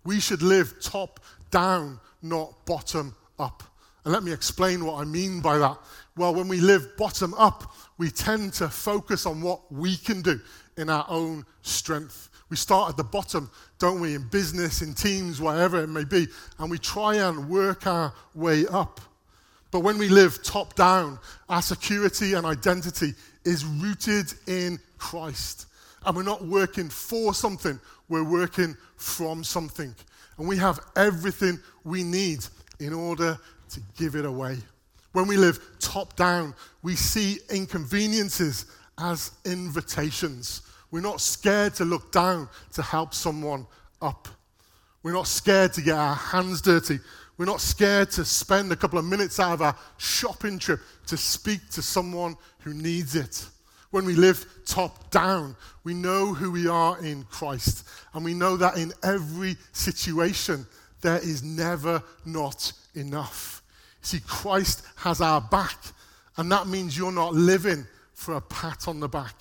We 0.05 0.21
should 0.21 0.43
live 0.43 0.81
top 0.81 1.21
down, 1.51 2.01
not 2.23 2.65
bottom 2.65 3.15
up. 3.39 3.63
And 4.05 4.13
let 4.13 4.23
me 4.23 4.33
explain 4.33 4.85
what 4.85 5.01
I 5.01 5.05
mean 5.05 5.41
by 5.41 5.59
that. 5.59 5.77
Well, 6.17 6.35
when 6.35 6.49
we 6.49 6.61
live 6.61 6.97
bottom 6.97 7.35
up, 7.35 7.75
we 7.99 8.11
tend 8.11 8.55
to 8.55 8.69
focus 8.69 9.27
on 9.27 9.43
what 9.43 9.71
we 9.71 9.97
can 9.97 10.23
do 10.23 10.41
in 10.77 10.89
our 10.89 11.05
own 11.09 11.45
strength. 11.63 12.31
We 12.51 12.57
start 12.57 12.91
at 12.91 12.97
the 12.97 13.05
bottom, 13.05 13.51
don't 13.79 14.01
we, 14.01 14.15
in 14.15 14.27
business, 14.29 14.81
in 14.81 14.95
teams, 14.95 15.41
wherever 15.41 15.83
it 15.83 15.89
may 15.89 16.05
be, 16.05 16.29
and 16.59 16.71
we 16.71 16.79
try 16.79 17.17
and 17.17 17.49
work 17.49 17.87
our 17.87 18.13
way 18.35 18.67
up. 18.69 19.01
But 19.71 19.81
when 19.81 19.99
we 19.99 20.09
live 20.09 20.43
top 20.43 20.75
down, 20.75 21.19
our 21.49 21.61
security 21.61 22.33
and 22.33 22.47
identity 22.47 23.13
is 23.45 23.65
rooted 23.65 24.33
in 24.47 24.79
Christ. 24.97 25.67
And 26.07 26.17
we're 26.17 26.23
not 26.23 26.45
working 26.45 26.89
for 26.89 27.35
something, 27.35 27.79
we're 28.09 28.25
working 28.25 28.77
from 28.97 29.45
something. 29.45 29.95
And 30.39 30.49
we 30.49 30.57
have 30.57 30.81
everything 30.97 31.59
we 31.85 32.03
need 32.03 32.45
in 32.81 32.95
order 32.95 33.39
to 33.71 33.81
give 33.97 34.15
it 34.15 34.25
away. 34.25 34.57
When 35.13 35.27
we 35.27 35.37
live 35.37 35.61
top 35.81 36.17
down, 36.17 36.55
we 36.83 36.95
see 36.95 37.39
inconveniences 37.51 38.67
as 38.99 39.33
invitations. 39.45 40.63
We're 40.91 41.01
not 41.01 41.21
scared 41.21 41.75
to 41.77 41.85
look 41.85 42.13
down 42.13 42.49
to 42.75 42.83
help 42.83 43.15
someone 43.15 43.67
up. 44.01 44.29
We're 45.03 45.13
not 45.13 45.27
scared 45.27 45.73
to 45.75 45.83
get 45.83 45.97
our 45.97 46.15
hands 46.15 46.61
dirty. 46.61 46.99
We're 47.37 47.45
not 47.45 47.61
scared 47.61 48.11
to 48.13 48.25
spend 48.25 48.73
a 48.73 48.77
couple 48.77 48.99
of 48.99 49.05
minutes 49.05 49.39
out 49.39 49.53
of 49.53 49.63
our 49.63 49.77
shopping 49.97 50.59
trip 50.59 50.81
to 51.07 51.17
speak 51.17 51.69
to 51.71 51.83
someone 51.83 52.37
who 52.61 52.75
needs 52.75 53.15
it. 53.15 53.47
When 53.91 54.05
we 54.05 54.15
live 54.15 54.45
top 54.67 55.11
down, 55.11 55.57
we 55.85 55.95
know 55.95 56.35
who 56.35 56.51
we 56.51 56.67
are 56.69 56.99
in 57.03 57.23
Christ. 57.25 57.87
And 58.13 58.25
we 58.25 58.35
know 58.35 58.57
that 58.57 58.77
in 58.77 58.93
every 59.03 59.57
situation, 59.73 60.67
there 61.01 61.19
is 61.19 61.43
never 61.43 62.03
not 62.25 62.73
enough. 62.95 63.63
See, 64.03 64.21
Christ 64.27 64.85
has 64.97 65.21
our 65.21 65.41
back. 65.41 65.77
And 66.37 66.51
that 66.53 66.67
means 66.67 66.99
you're 66.99 67.13
not 67.13 67.35
living 67.35 67.87
for 68.15 68.35
a 68.35 68.41
pat 68.41 68.89
on 68.89 69.01
the 69.01 69.09
back. 69.09 69.35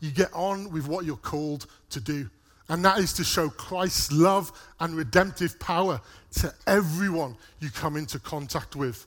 You 0.00 0.10
get 0.10 0.32
on 0.32 0.70
with 0.70 0.86
what 0.86 1.04
you're 1.04 1.16
called 1.16 1.66
to 1.90 2.00
do. 2.00 2.28
And 2.68 2.84
that 2.84 2.98
is 2.98 3.12
to 3.14 3.24
show 3.24 3.48
Christ's 3.48 4.12
love 4.12 4.52
and 4.78 4.94
redemptive 4.94 5.58
power 5.58 6.00
to 6.36 6.52
everyone 6.66 7.36
you 7.60 7.70
come 7.70 7.96
into 7.96 8.18
contact 8.18 8.76
with. 8.76 9.06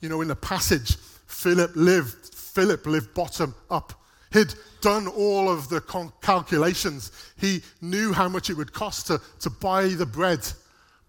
You 0.00 0.08
know, 0.08 0.20
in 0.20 0.28
the 0.28 0.36
passage, 0.36 0.96
Philip 1.26 1.72
lived 1.74 2.34
Philip 2.34 2.84
lived 2.86 3.14
bottom 3.14 3.54
up. 3.70 3.94
He'd 4.30 4.54
done 4.82 5.08
all 5.08 5.50
of 5.50 5.68
the 5.68 5.80
calculations. 6.20 7.12
He 7.38 7.62
knew 7.80 8.12
how 8.12 8.28
much 8.28 8.50
it 8.50 8.56
would 8.56 8.72
cost 8.72 9.06
to, 9.06 9.20
to 9.40 9.50
buy 9.50 9.88
the 9.88 10.06
bread. 10.06 10.40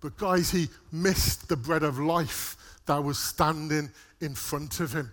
But, 0.02 0.17
guys, 0.17 0.52
he 0.52 0.69
missed 0.91 1.49
the 1.49 1.56
bread 1.58 1.84
of 1.84 1.99
life 1.99 2.58
that 2.86 3.04
was 3.04 3.17
standing 3.17 3.89
in 4.21 4.36
front 4.36 4.80
of 4.80 4.93
him. 4.93 5.12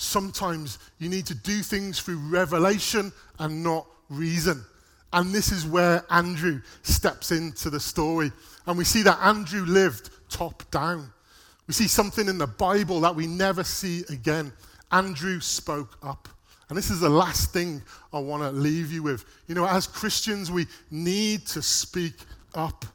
Sometimes 0.00 0.78
you 0.98 1.10
need 1.10 1.26
to 1.26 1.34
do 1.34 1.60
things 1.60 2.00
through 2.00 2.16
revelation 2.16 3.12
and 3.38 3.62
not 3.62 3.86
reason. 4.08 4.64
And 5.12 5.30
this 5.30 5.52
is 5.52 5.66
where 5.66 6.02
Andrew 6.08 6.62
steps 6.80 7.32
into 7.32 7.68
the 7.68 7.80
story. 7.80 8.32
And 8.66 8.78
we 8.78 8.84
see 8.84 9.02
that 9.02 9.18
Andrew 9.20 9.66
lived 9.66 10.08
top 10.30 10.68
down. 10.70 11.12
We 11.66 11.74
see 11.74 11.86
something 11.86 12.28
in 12.28 12.38
the 12.38 12.46
Bible 12.46 13.00
that 13.00 13.14
we 13.14 13.26
never 13.26 13.62
see 13.62 14.04
again. 14.08 14.52
Andrew 14.90 15.38
spoke 15.38 15.98
up. 16.02 16.30
And 16.70 16.78
this 16.78 16.88
is 16.90 17.00
the 17.00 17.10
last 17.10 17.52
thing 17.52 17.82
I 18.10 18.20
want 18.20 18.42
to 18.42 18.50
leave 18.50 18.90
you 18.90 19.02
with. 19.02 19.26
You 19.48 19.54
know, 19.54 19.66
as 19.66 19.86
Christians, 19.86 20.50
we 20.50 20.66
need 20.90 21.46
to 21.48 21.60
speak 21.60 22.14
up. 22.54 22.86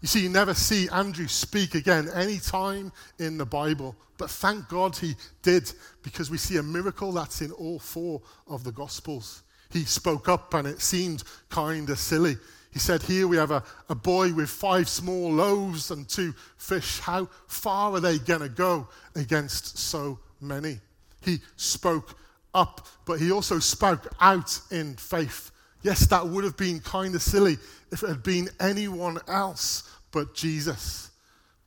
You 0.00 0.08
see, 0.08 0.22
you 0.22 0.28
never 0.28 0.54
see 0.54 0.88
Andrew 0.90 1.26
speak 1.26 1.74
again 1.74 2.08
any 2.14 2.38
time 2.38 2.92
in 3.18 3.38
the 3.38 3.46
Bible. 3.46 3.96
But 4.18 4.30
thank 4.30 4.68
God 4.68 4.96
he 4.96 5.14
did, 5.42 5.72
because 6.02 6.30
we 6.30 6.38
see 6.38 6.58
a 6.58 6.62
miracle 6.62 7.12
that's 7.12 7.40
in 7.40 7.50
all 7.52 7.78
four 7.78 8.22
of 8.46 8.64
the 8.64 8.72
Gospels. 8.72 9.42
He 9.70 9.84
spoke 9.84 10.28
up, 10.28 10.54
and 10.54 10.66
it 10.68 10.80
seemed 10.80 11.22
kind 11.50 11.88
of 11.90 11.98
silly. 11.98 12.36
He 12.72 12.78
said, 12.78 13.02
Here 13.02 13.26
we 13.26 13.38
have 13.38 13.50
a, 13.50 13.62
a 13.88 13.94
boy 13.94 14.32
with 14.34 14.50
five 14.50 14.88
small 14.88 15.32
loaves 15.32 15.90
and 15.90 16.08
two 16.08 16.34
fish. 16.58 17.00
How 17.00 17.28
far 17.46 17.92
are 17.92 18.00
they 18.00 18.18
going 18.18 18.40
to 18.40 18.48
go 18.48 18.88
against 19.14 19.78
so 19.78 20.18
many? 20.40 20.80
He 21.22 21.40
spoke 21.56 22.18
up, 22.54 22.86
but 23.06 23.18
he 23.18 23.32
also 23.32 23.58
spoke 23.58 24.06
out 24.20 24.60
in 24.70 24.94
faith. 24.96 25.50
Yes, 25.86 26.04
that 26.08 26.26
would 26.26 26.42
have 26.42 26.56
been 26.56 26.80
kind 26.80 27.14
of 27.14 27.22
silly 27.22 27.58
if 27.92 28.02
it 28.02 28.08
had 28.08 28.24
been 28.24 28.48
anyone 28.58 29.20
else 29.28 29.88
but 30.10 30.34
Jesus. 30.34 31.12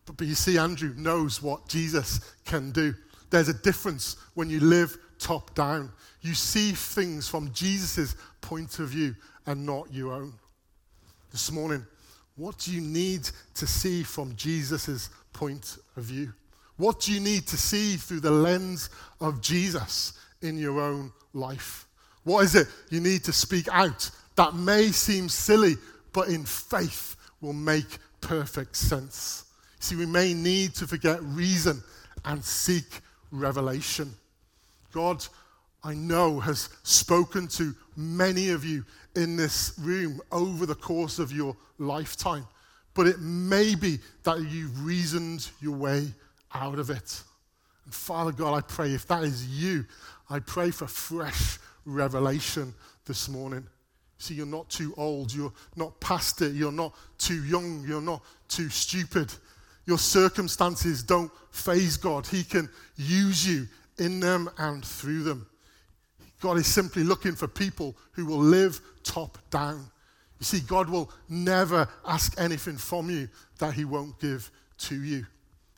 But, 0.05 0.17
but 0.17 0.27
you 0.27 0.35
see, 0.35 0.57
Andrew 0.57 0.93
knows 0.97 1.41
what 1.41 1.69
Jesus 1.69 2.19
can 2.43 2.71
do. 2.71 2.93
There's 3.29 3.47
a 3.47 3.53
difference 3.53 4.17
when 4.33 4.49
you 4.49 4.59
live 4.59 4.97
top 5.19 5.55
down. 5.55 5.93
You 6.19 6.33
see 6.33 6.73
things 6.73 7.29
from 7.29 7.53
Jesus' 7.53 8.17
point 8.41 8.79
of 8.79 8.89
view 8.89 9.15
and 9.45 9.65
not 9.65 9.93
your 9.93 10.11
own. 10.11 10.33
This 11.31 11.49
morning, 11.49 11.85
what 12.35 12.57
do 12.57 12.73
you 12.73 12.81
need 12.81 13.29
to 13.53 13.65
see 13.65 14.03
from 14.03 14.35
Jesus' 14.35 15.09
point 15.31 15.77
of 15.95 16.03
view? 16.03 16.33
What 16.75 16.99
do 16.99 17.13
you 17.13 17.21
need 17.21 17.47
to 17.47 17.55
see 17.55 17.95
through 17.95 18.19
the 18.19 18.31
lens 18.31 18.89
of 19.21 19.39
Jesus 19.39 20.11
in 20.41 20.57
your 20.57 20.81
own 20.81 21.13
life? 21.33 21.85
What 22.23 22.43
is 22.43 22.55
it 22.55 22.67
you 22.89 22.99
need 22.99 23.23
to 23.25 23.33
speak 23.33 23.67
out 23.71 24.09
that 24.35 24.55
may 24.55 24.91
seem 24.91 25.29
silly, 25.29 25.75
but 26.13 26.29
in 26.29 26.45
faith 26.45 27.15
will 27.41 27.53
make 27.53 27.97
perfect 28.21 28.75
sense? 28.75 29.45
See, 29.79 29.95
we 29.95 30.05
may 30.05 30.33
need 30.33 30.75
to 30.75 30.87
forget 30.87 31.21
reason 31.23 31.81
and 32.25 32.43
seek 32.43 33.01
revelation. 33.31 34.13
God, 34.91 35.25
I 35.83 35.93
know, 35.93 36.39
has 36.39 36.69
spoken 36.83 37.47
to 37.49 37.73
many 37.95 38.49
of 38.49 38.65
you 38.65 38.83
in 39.15 39.35
this 39.35 39.73
room 39.79 40.19
over 40.31 40.65
the 40.65 40.75
course 40.75 41.19
of 41.19 41.31
your 41.31 41.55
lifetime, 41.77 42.45
but 42.93 43.07
it 43.07 43.19
may 43.19 43.75
be 43.75 43.99
that 44.23 44.39
you've 44.41 44.85
reasoned 44.85 45.49
your 45.61 45.75
way 45.75 46.07
out 46.53 46.79
of 46.79 46.89
it. 46.89 47.23
And 47.85 47.93
Father 47.93 48.31
God, 48.31 48.55
I 48.55 48.61
pray 48.61 48.93
if 48.93 49.07
that 49.07 49.23
is 49.23 49.47
you, 49.47 49.85
I 50.29 50.39
pray 50.39 50.71
for 50.71 50.87
fresh 50.87 51.57
revelation 51.93 52.73
this 53.05 53.29
morning. 53.29 53.65
See, 54.17 54.33
you're 54.33 54.45
not 54.45 54.69
too 54.69 54.93
old, 54.97 55.33
you're 55.33 55.53
not 55.75 55.99
past 55.99 56.41
it, 56.41 56.53
you're 56.53 56.71
not 56.71 56.93
too 57.17 57.43
young, 57.45 57.85
you're 57.87 58.01
not 58.01 58.21
too 58.47 58.69
stupid. 58.69 59.33
Your 59.85 59.97
circumstances 59.97 61.01
don't 61.03 61.31
faze 61.51 61.97
God. 61.97 62.27
He 62.27 62.43
can 62.43 62.69
use 62.95 63.47
you 63.47 63.67
in 63.97 64.19
them 64.19 64.49
and 64.57 64.83
through 64.83 65.23
them. 65.23 65.47
God 66.41 66.57
is 66.57 66.67
simply 66.67 67.03
looking 67.03 67.35
for 67.35 67.47
people 67.47 67.95
who 68.11 68.25
will 68.25 68.39
live 68.39 68.81
top 69.03 69.37
down. 69.49 69.89
You 70.39 70.45
see, 70.45 70.59
God 70.61 70.89
will 70.89 71.11
never 71.27 71.87
ask 72.05 72.39
anything 72.39 72.77
from 72.77 73.09
you 73.09 73.27
that 73.59 73.73
He 73.73 73.85
won't 73.85 74.19
give 74.19 74.49
to 74.79 75.01
you. 75.01 75.25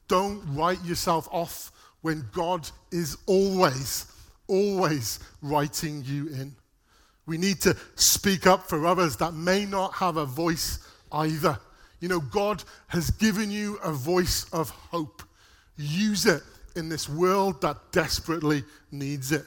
Don't 0.08 0.42
write 0.56 0.84
yourself 0.84 1.28
off 1.32 1.72
when 2.02 2.28
God 2.32 2.70
is 2.92 3.18
always, 3.26 4.12
always 4.52 5.20
writing 5.42 6.04
you 6.06 6.28
in. 6.28 6.54
We 7.26 7.38
need 7.38 7.62
to 7.62 7.78
speak 7.96 8.46
up 8.46 8.68
for 8.68 8.86
others 8.86 9.16
that 9.18 9.34
may 9.34 9.66
not 9.66 9.94
have 9.94 10.18
a 10.18 10.26
voice 10.26 10.80
either. 11.12 11.58
You 12.02 12.10
know, 12.10 12.20
God 12.20 12.64
has 12.88 13.10
given 13.12 13.50
you 13.50 13.78
a 13.84 13.92
voice 13.92 14.46
of 14.52 14.70
hope. 14.70 15.24
Use 15.78 16.26
it 16.26 16.42
in 16.76 16.90
this 16.90 17.08
world 17.08 17.62
that 17.62 17.78
desperately 17.92 18.64
needs 18.92 19.32
it. 19.32 19.46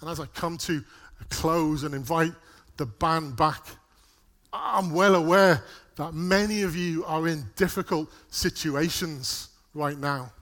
And 0.00 0.08
as 0.08 0.20
I 0.20 0.26
come 0.26 0.56
to 0.58 0.82
a 1.20 1.24
close 1.24 1.82
and 1.82 1.94
invite 1.94 2.32
the 2.78 2.86
band 2.86 3.36
back, 3.36 3.66
I'm 4.52 4.92
well 4.92 5.16
aware 5.16 5.62
that 5.96 6.14
many 6.14 6.62
of 6.62 6.76
you 6.76 7.04
are 7.04 7.28
in 7.28 7.44
difficult 7.56 8.10
situations 8.30 9.48
right 9.74 9.98
now. 9.98 10.32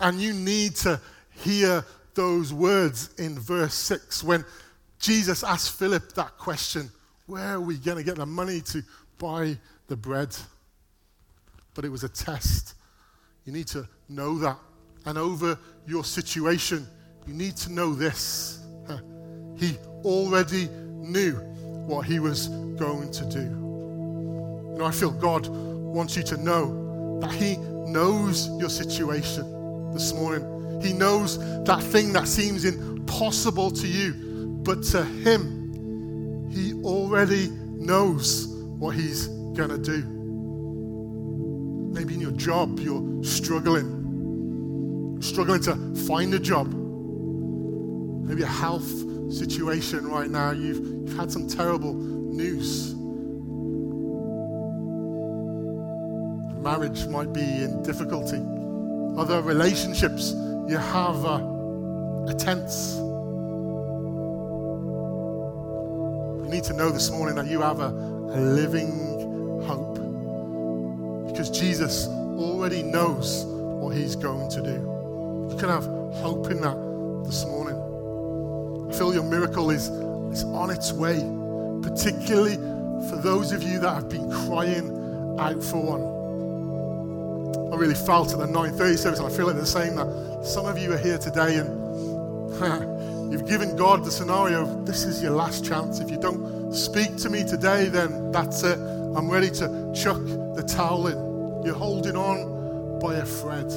And 0.00 0.20
you 0.20 0.32
need 0.32 0.76
to 0.76 1.00
hear 1.30 1.84
those 2.18 2.52
words 2.52 3.10
in 3.16 3.38
verse 3.38 3.74
6 3.74 4.24
when 4.24 4.44
Jesus 4.98 5.44
asked 5.44 5.78
Philip 5.78 6.14
that 6.14 6.36
question 6.36 6.90
where 7.26 7.54
are 7.54 7.60
we 7.60 7.76
going 7.76 7.96
to 7.96 8.02
get 8.02 8.16
the 8.16 8.26
money 8.26 8.60
to 8.72 8.82
buy 9.18 9.56
the 9.86 9.96
bread. 9.96 10.34
But 11.74 11.84
it 11.84 11.90
was 11.90 12.02
a 12.02 12.08
test. 12.08 12.74
You 13.44 13.52
need 13.52 13.68
to 13.68 13.88
know 14.08 14.36
that. 14.38 14.58
And 15.06 15.16
over 15.16 15.56
your 15.86 16.02
situation, 16.02 16.88
you 17.24 17.34
need 17.34 17.56
to 17.58 17.72
know 17.72 17.94
this. 17.94 18.60
He 19.56 19.76
already 20.04 20.68
knew 20.68 21.34
what 21.86 22.06
he 22.06 22.20
was 22.20 22.46
going 22.46 23.10
to 23.10 23.24
do. 23.24 23.40
You 23.40 24.76
know, 24.78 24.84
I 24.84 24.92
feel 24.92 25.10
God 25.10 25.48
wants 25.48 26.16
you 26.16 26.22
to 26.24 26.36
know 26.36 27.18
that 27.20 27.32
He 27.32 27.56
knows 27.56 28.48
your 28.60 28.68
situation 28.68 29.92
this 29.92 30.14
morning. 30.14 30.57
He 30.82 30.92
knows 30.92 31.38
that 31.64 31.82
thing 31.82 32.12
that 32.12 32.28
seems 32.28 32.64
impossible 32.64 33.70
to 33.72 33.86
you, 33.86 34.12
but 34.62 34.82
to 34.84 35.04
Him, 35.04 36.48
He 36.50 36.74
already 36.82 37.48
knows 37.50 38.46
what 38.78 38.94
He's 38.94 39.26
going 39.26 39.70
to 39.70 39.78
do. 39.78 40.02
Maybe 41.92 42.14
in 42.14 42.20
your 42.20 42.32
job, 42.32 42.78
you're 42.78 43.24
struggling, 43.24 45.16
struggling 45.20 45.60
to 45.62 45.74
find 46.06 46.32
a 46.34 46.38
job. 46.38 46.72
Maybe 48.28 48.42
a 48.42 48.46
health 48.46 48.88
situation 49.32 50.06
right 50.06 50.30
now, 50.30 50.52
you've, 50.52 50.78
you've 50.78 51.16
had 51.16 51.32
some 51.32 51.48
terrible 51.48 51.94
news. 51.94 52.94
Marriage 56.62 57.06
might 57.06 57.32
be 57.32 57.40
in 57.40 57.82
difficulty. 57.82 58.42
Other 59.18 59.40
relationships 59.42 60.34
you 60.68 60.76
have 60.76 61.24
a, 61.24 61.36
a 62.28 62.34
tense. 62.34 62.96
You 66.44 66.46
need 66.50 66.64
to 66.64 66.74
know 66.74 66.90
this 66.90 67.10
morning 67.10 67.36
that 67.36 67.46
you 67.46 67.62
have 67.62 67.80
a, 67.80 67.88
a 67.88 68.38
living 68.38 68.92
hope. 69.64 69.94
Because 71.26 71.48
Jesus 71.48 72.06
already 72.06 72.82
knows 72.82 73.46
what 73.46 73.96
he's 73.96 74.14
going 74.14 74.50
to 74.50 74.60
do. 74.62 75.48
You 75.50 75.56
can 75.58 75.70
have 75.70 75.84
hope 76.16 76.50
in 76.50 76.60
that 76.60 76.76
this 77.24 77.46
morning. 77.46 77.76
I 78.90 78.92
feel 78.94 79.14
your 79.14 79.24
miracle 79.24 79.70
is, 79.70 79.88
is 79.88 80.44
on 80.44 80.68
its 80.68 80.92
way, 80.92 81.18
particularly 81.82 82.56
for 83.08 83.16
those 83.16 83.52
of 83.52 83.62
you 83.62 83.78
that 83.78 83.94
have 83.94 84.10
been 84.10 84.30
crying 84.30 84.90
out 85.40 85.64
for 85.64 85.80
one. 85.82 86.18
I 87.72 87.76
really 87.76 87.94
felt 87.94 88.32
at 88.32 88.38
the 88.38 88.46
9:30 88.46 88.98
service, 88.98 89.18
and 89.20 89.32
I 89.32 89.34
feel 89.34 89.48
it 89.48 89.54
the 89.54 89.64
same 89.64 89.96
that 89.96 90.27
some 90.48 90.64
of 90.64 90.78
you 90.78 90.90
are 90.94 90.98
here 90.98 91.18
today 91.18 91.58
and 91.58 93.30
you've 93.30 93.46
given 93.46 93.76
God 93.76 94.02
the 94.02 94.10
scenario 94.10 94.62
of 94.62 94.86
this 94.86 95.04
is 95.04 95.22
your 95.22 95.32
last 95.32 95.62
chance. 95.62 96.00
If 96.00 96.10
you 96.10 96.16
don't 96.16 96.72
speak 96.72 97.18
to 97.18 97.28
me 97.28 97.44
today, 97.44 97.90
then 97.90 98.32
that's 98.32 98.62
it. 98.62 98.78
I'm 98.78 99.30
ready 99.30 99.50
to 99.50 99.92
chuck 99.94 100.16
the 100.56 100.64
towel 100.66 101.06
in. 101.08 101.66
You're 101.66 101.74
holding 101.74 102.16
on 102.16 102.98
by 102.98 103.16
a 103.16 103.26
thread. 103.26 103.70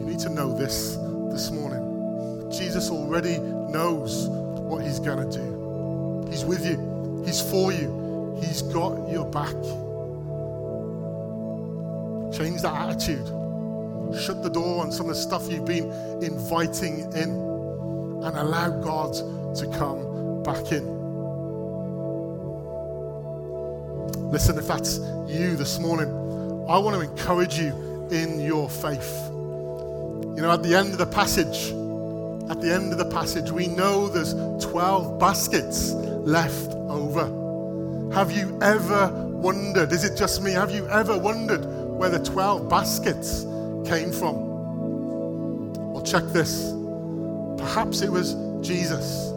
You 0.00 0.04
need 0.04 0.18
to 0.18 0.30
know 0.30 0.52
this 0.52 0.96
this 1.30 1.52
morning. 1.52 2.50
Jesus 2.50 2.90
already 2.90 3.38
knows 3.38 4.26
what 4.26 4.82
he's 4.82 4.98
going 4.98 5.30
to 5.30 5.38
do. 5.38 6.26
He's 6.28 6.44
with 6.44 6.66
you, 6.66 7.22
he's 7.24 7.40
for 7.40 7.70
you, 7.70 8.36
he's 8.42 8.62
got 8.62 9.08
your 9.08 9.26
back. 9.26 9.54
Change 12.36 12.62
that 12.62 12.74
attitude. 12.74 13.47
Shut 14.16 14.42
the 14.42 14.50
door 14.50 14.82
on 14.82 14.92
some 14.92 15.08
of 15.08 15.16
the 15.16 15.20
stuff 15.20 15.50
you've 15.50 15.64
been 15.64 15.92
inviting 16.22 17.00
in 17.14 17.30
and 18.24 18.36
allow 18.36 18.70
God 18.70 19.14
to 19.56 19.66
come 19.78 20.42
back 20.42 20.72
in. 20.72 20.98
Listen, 24.30 24.58
if 24.58 24.66
that's 24.66 24.98
you 25.26 25.56
this 25.56 25.78
morning, 25.78 26.08
I 26.68 26.78
want 26.78 26.96
to 26.96 27.00
encourage 27.00 27.58
you 27.58 27.72
in 28.10 28.40
your 28.40 28.68
faith. 28.68 29.28
You 29.30 30.42
know, 30.42 30.50
at 30.50 30.62
the 30.62 30.74
end 30.74 30.92
of 30.92 30.98
the 30.98 31.06
passage, 31.06 31.72
at 32.50 32.60
the 32.60 32.72
end 32.72 32.92
of 32.92 32.98
the 32.98 33.10
passage, 33.10 33.50
we 33.50 33.66
know 33.66 34.08
there's 34.08 34.34
12 34.64 35.18
baskets 35.18 35.92
left 35.92 36.72
over. 36.88 37.24
Have 38.14 38.32
you 38.32 38.58
ever 38.62 39.08
wondered, 39.08 39.92
is 39.92 40.04
it 40.04 40.16
just 40.16 40.42
me? 40.42 40.52
Have 40.52 40.70
you 40.70 40.88
ever 40.88 41.16
wondered 41.18 41.64
where 41.64 42.10
the 42.10 42.22
12 42.22 42.68
baskets 42.68 43.44
came 43.88 44.12
from? 44.12 45.92
Well, 45.92 46.02
check 46.02 46.24
this. 46.24 46.74
Perhaps 47.56 48.02
it 48.02 48.12
was 48.12 48.34
Jesus. 48.60 49.32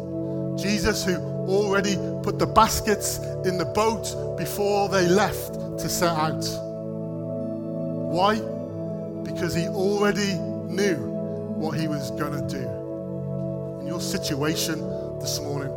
Jesus 0.61 1.05
who 1.05 1.15
already 1.47 1.95
put 2.21 2.37
the 2.37 2.45
baskets 2.45 3.19
in 3.45 3.57
the 3.57 3.65
boat 3.73 4.37
before 4.37 4.89
they 4.89 5.07
left 5.07 5.53
to 5.79 5.87
set 5.87 6.15
out. 6.17 6.43
Why? 8.11 8.35
Because 9.23 9.55
he 9.55 9.67
already 9.69 10.33
knew 10.67 10.97
what 11.55 11.79
he 11.79 11.87
was 11.87 12.11
going 12.11 12.33
to 12.33 12.45
do. 12.47 12.67
In 13.79 13.87
your 13.87 14.01
situation 14.01 14.79
this 15.19 15.39
morning, 15.39 15.71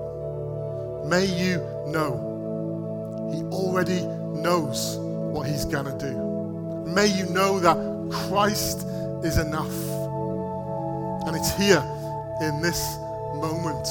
may 1.08 1.26
you 1.26 1.58
know 1.86 3.30
He 3.32 3.42
already 3.44 4.00
knows 4.40 4.96
what 4.98 5.46
He's 5.46 5.64
going 5.64 5.86
to 5.86 5.96
do. 5.96 6.90
May 6.92 7.06
you 7.06 7.26
know 7.26 7.60
that 7.60 7.93
Christ 8.10 8.86
is 9.22 9.38
enough. 9.38 9.72
And 11.26 11.36
it's 11.36 11.56
here 11.56 11.82
in 12.42 12.60
this 12.60 12.96
moment 13.34 13.84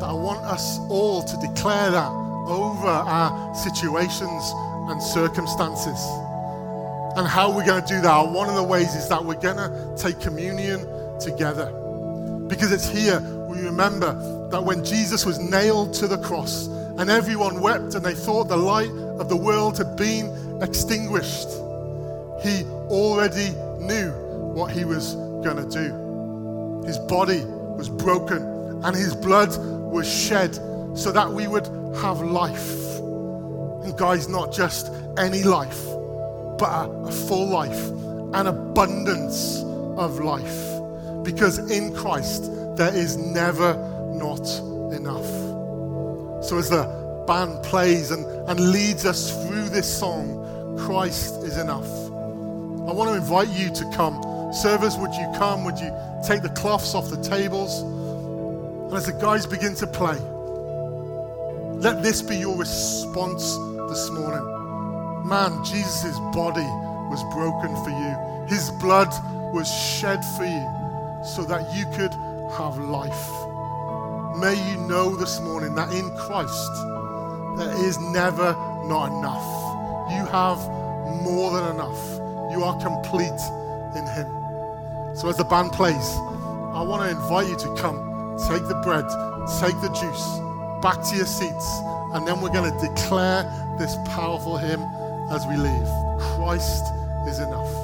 that 0.00 0.06
I 0.06 0.12
want 0.12 0.40
us 0.40 0.78
all 0.88 1.22
to 1.22 1.36
declare 1.38 1.90
that 1.90 2.10
over 2.46 2.88
our 2.88 3.54
situations 3.54 4.52
and 4.88 5.02
circumstances. 5.02 5.98
And 7.16 7.26
how 7.26 7.54
we're 7.54 7.66
going 7.66 7.82
to 7.82 7.88
do 7.88 8.00
that, 8.02 8.28
one 8.28 8.48
of 8.48 8.54
the 8.54 8.62
ways 8.62 8.94
is 8.94 9.08
that 9.08 9.24
we're 9.24 9.34
going 9.34 9.56
to 9.56 9.94
take 9.96 10.20
communion 10.20 10.80
together. 11.18 11.70
Because 12.48 12.72
it's 12.72 12.88
here 12.88 13.20
we 13.48 13.60
remember 13.62 14.48
that 14.50 14.62
when 14.62 14.84
Jesus 14.84 15.26
was 15.26 15.38
nailed 15.38 15.92
to 15.94 16.06
the 16.06 16.18
cross 16.18 16.68
and 16.98 17.10
everyone 17.10 17.60
wept 17.60 17.94
and 17.94 18.04
they 18.04 18.14
thought 18.14 18.44
the 18.44 18.56
light 18.56 18.90
of 19.18 19.28
the 19.28 19.36
world 19.36 19.76
had 19.76 19.96
been 19.96 20.60
extinguished, 20.62 21.48
he 22.42 22.64
already 22.88 23.50
knew 23.78 24.10
what 24.54 24.70
he 24.70 24.84
was 24.84 25.14
going 25.14 25.56
to 25.56 25.68
do. 25.68 26.86
His 26.86 26.98
body 26.98 27.44
was 27.44 27.88
broken 27.88 28.42
and 28.84 28.96
his 28.96 29.14
blood 29.14 29.56
was 29.58 30.08
shed 30.08 30.54
so 30.96 31.12
that 31.12 31.30
we 31.30 31.46
would 31.46 31.66
have 31.96 32.20
life. 32.20 32.98
And, 33.84 33.96
guys, 33.96 34.28
not 34.28 34.52
just 34.52 34.92
any 35.18 35.42
life, 35.42 35.84
but 36.58 36.68
a, 36.68 36.90
a 37.06 37.12
full 37.12 37.48
life, 37.48 37.88
an 38.34 38.46
abundance 38.46 39.62
of 39.96 40.20
life. 40.20 41.24
Because 41.24 41.58
in 41.70 41.94
Christ, 41.94 42.50
there 42.76 42.94
is 42.94 43.16
never 43.16 43.74
not 44.14 44.46
enough. 44.92 45.26
So, 46.44 46.56
as 46.58 46.70
the 46.70 47.24
band 47.26 47.62
plays 47.62 48.10
and, 48.10 48.24
and 48.48 48.72
leads 48.72 49.04
us 49.04 49.46
through 49.46 49.68
this 49.68 49.98
song, 49.98 50.76
Christ 50.78 51.42
is 51.42 51.58
enough. 51.58 51.99
I 52.90 52.92
want 52.92 53.08
to 53.10 53.14
invite 53.14 53.48
you 53.50 53.70
to 53.70 53.84
come. 53.92 54.20
Servers, 54.52 54.98
would 54.98 55.14
you 55.14 55.32
come? 55.36 55.64
Would 55.64 55.78
you 55.78 55.94
take 56.26 56.42
the 56.42 56.48
cloths 56.48 56.92
off 56.92 57.08
the 57.08 57.22
tables? 57.22 57.82
And 57.82 58.92
as 58.94 59.06
the 59.06 59.12
guys 59.12 59.46
begin 59.46 59.76
to 59.76 59.86
play, 59.86 60.18
let 61.78 62.02
this 62.02 62.20
be 62.20 62.36
your 62.36 62.56
response 62.56 63.56
this 63.88 64.10
morning. 64.10 64.44
Man, 65.24 65.64
Jesus' 65.64 66.18
body 66.34 66.66
was 67.08 67.22
broken 67.32 67.76
for 67.84 67.90
you, 67.90 68.46
his 68.48 68.72
blood 68.80 69.08
was 69.54 69.72
shed 69.72 70.24
for 70.36 70.44
you 70.44 71.24
so 71.24 71.44
that 71.44 71.72
you 71.72 71.84
could 71.94 72.12
have 72.58 72.76
life. 72.76 73.30
May 74.36 74.56
you 74.68 74.78
know 74.88 75.14
this 75.14 75.38
morning 75.40 75.76
that 75.76 75.92
in 75.92 76.10
Christ 76.16 76.72
there 77.56 77.86
is 77.86 78.00
never 78.00 78.52
not 78.86 79.12
enough. 79.16 79.46
You 80.10 80.26
have 80.26 80.58
more 81.22 81.52
than 81.52 81.76
enough. 81.76 82.19
You 82.50 82.64
are 82.64 82.76
complete 82.80 83.40
in 83.96 84.06
Him. 84.06 84.26
So 85.16 85.28
as 85.28 85.36
the 85.36 85.44
band 85.44 85.72
plays, 85.72 86.16
I 86.74 86.82
want 86.82 87.02
to 87.02 87.10
invite 87.10 87.48
you 87.48 87.56
to 87.56 87.74
come, 87.76 87.98
take 88.48 88.66
the 88.68 88.80
bread, 88.82 89.04
take 89.60 89.80
the 89.80 89.88
juice 89.88 90.40
back 90.82 91.02
to 91.10 91.16
your 91.16 91.26
seats, 91.26 91.80
and 92.14 92.26
then 92.26 92.40
we're 92.40 92.52
going 92.52 92.70
to 92.70 92.88
declare 92.88 93.42
this 93.78 93.96
powerful 94.06 94.56
hymn 94.56 94.82
as 95.30 95.46
we 95.46 95.56
leave. 95.56 95.88
Christ 96.36 96.84
is 97.26 97.38
enough. 97.40 97.79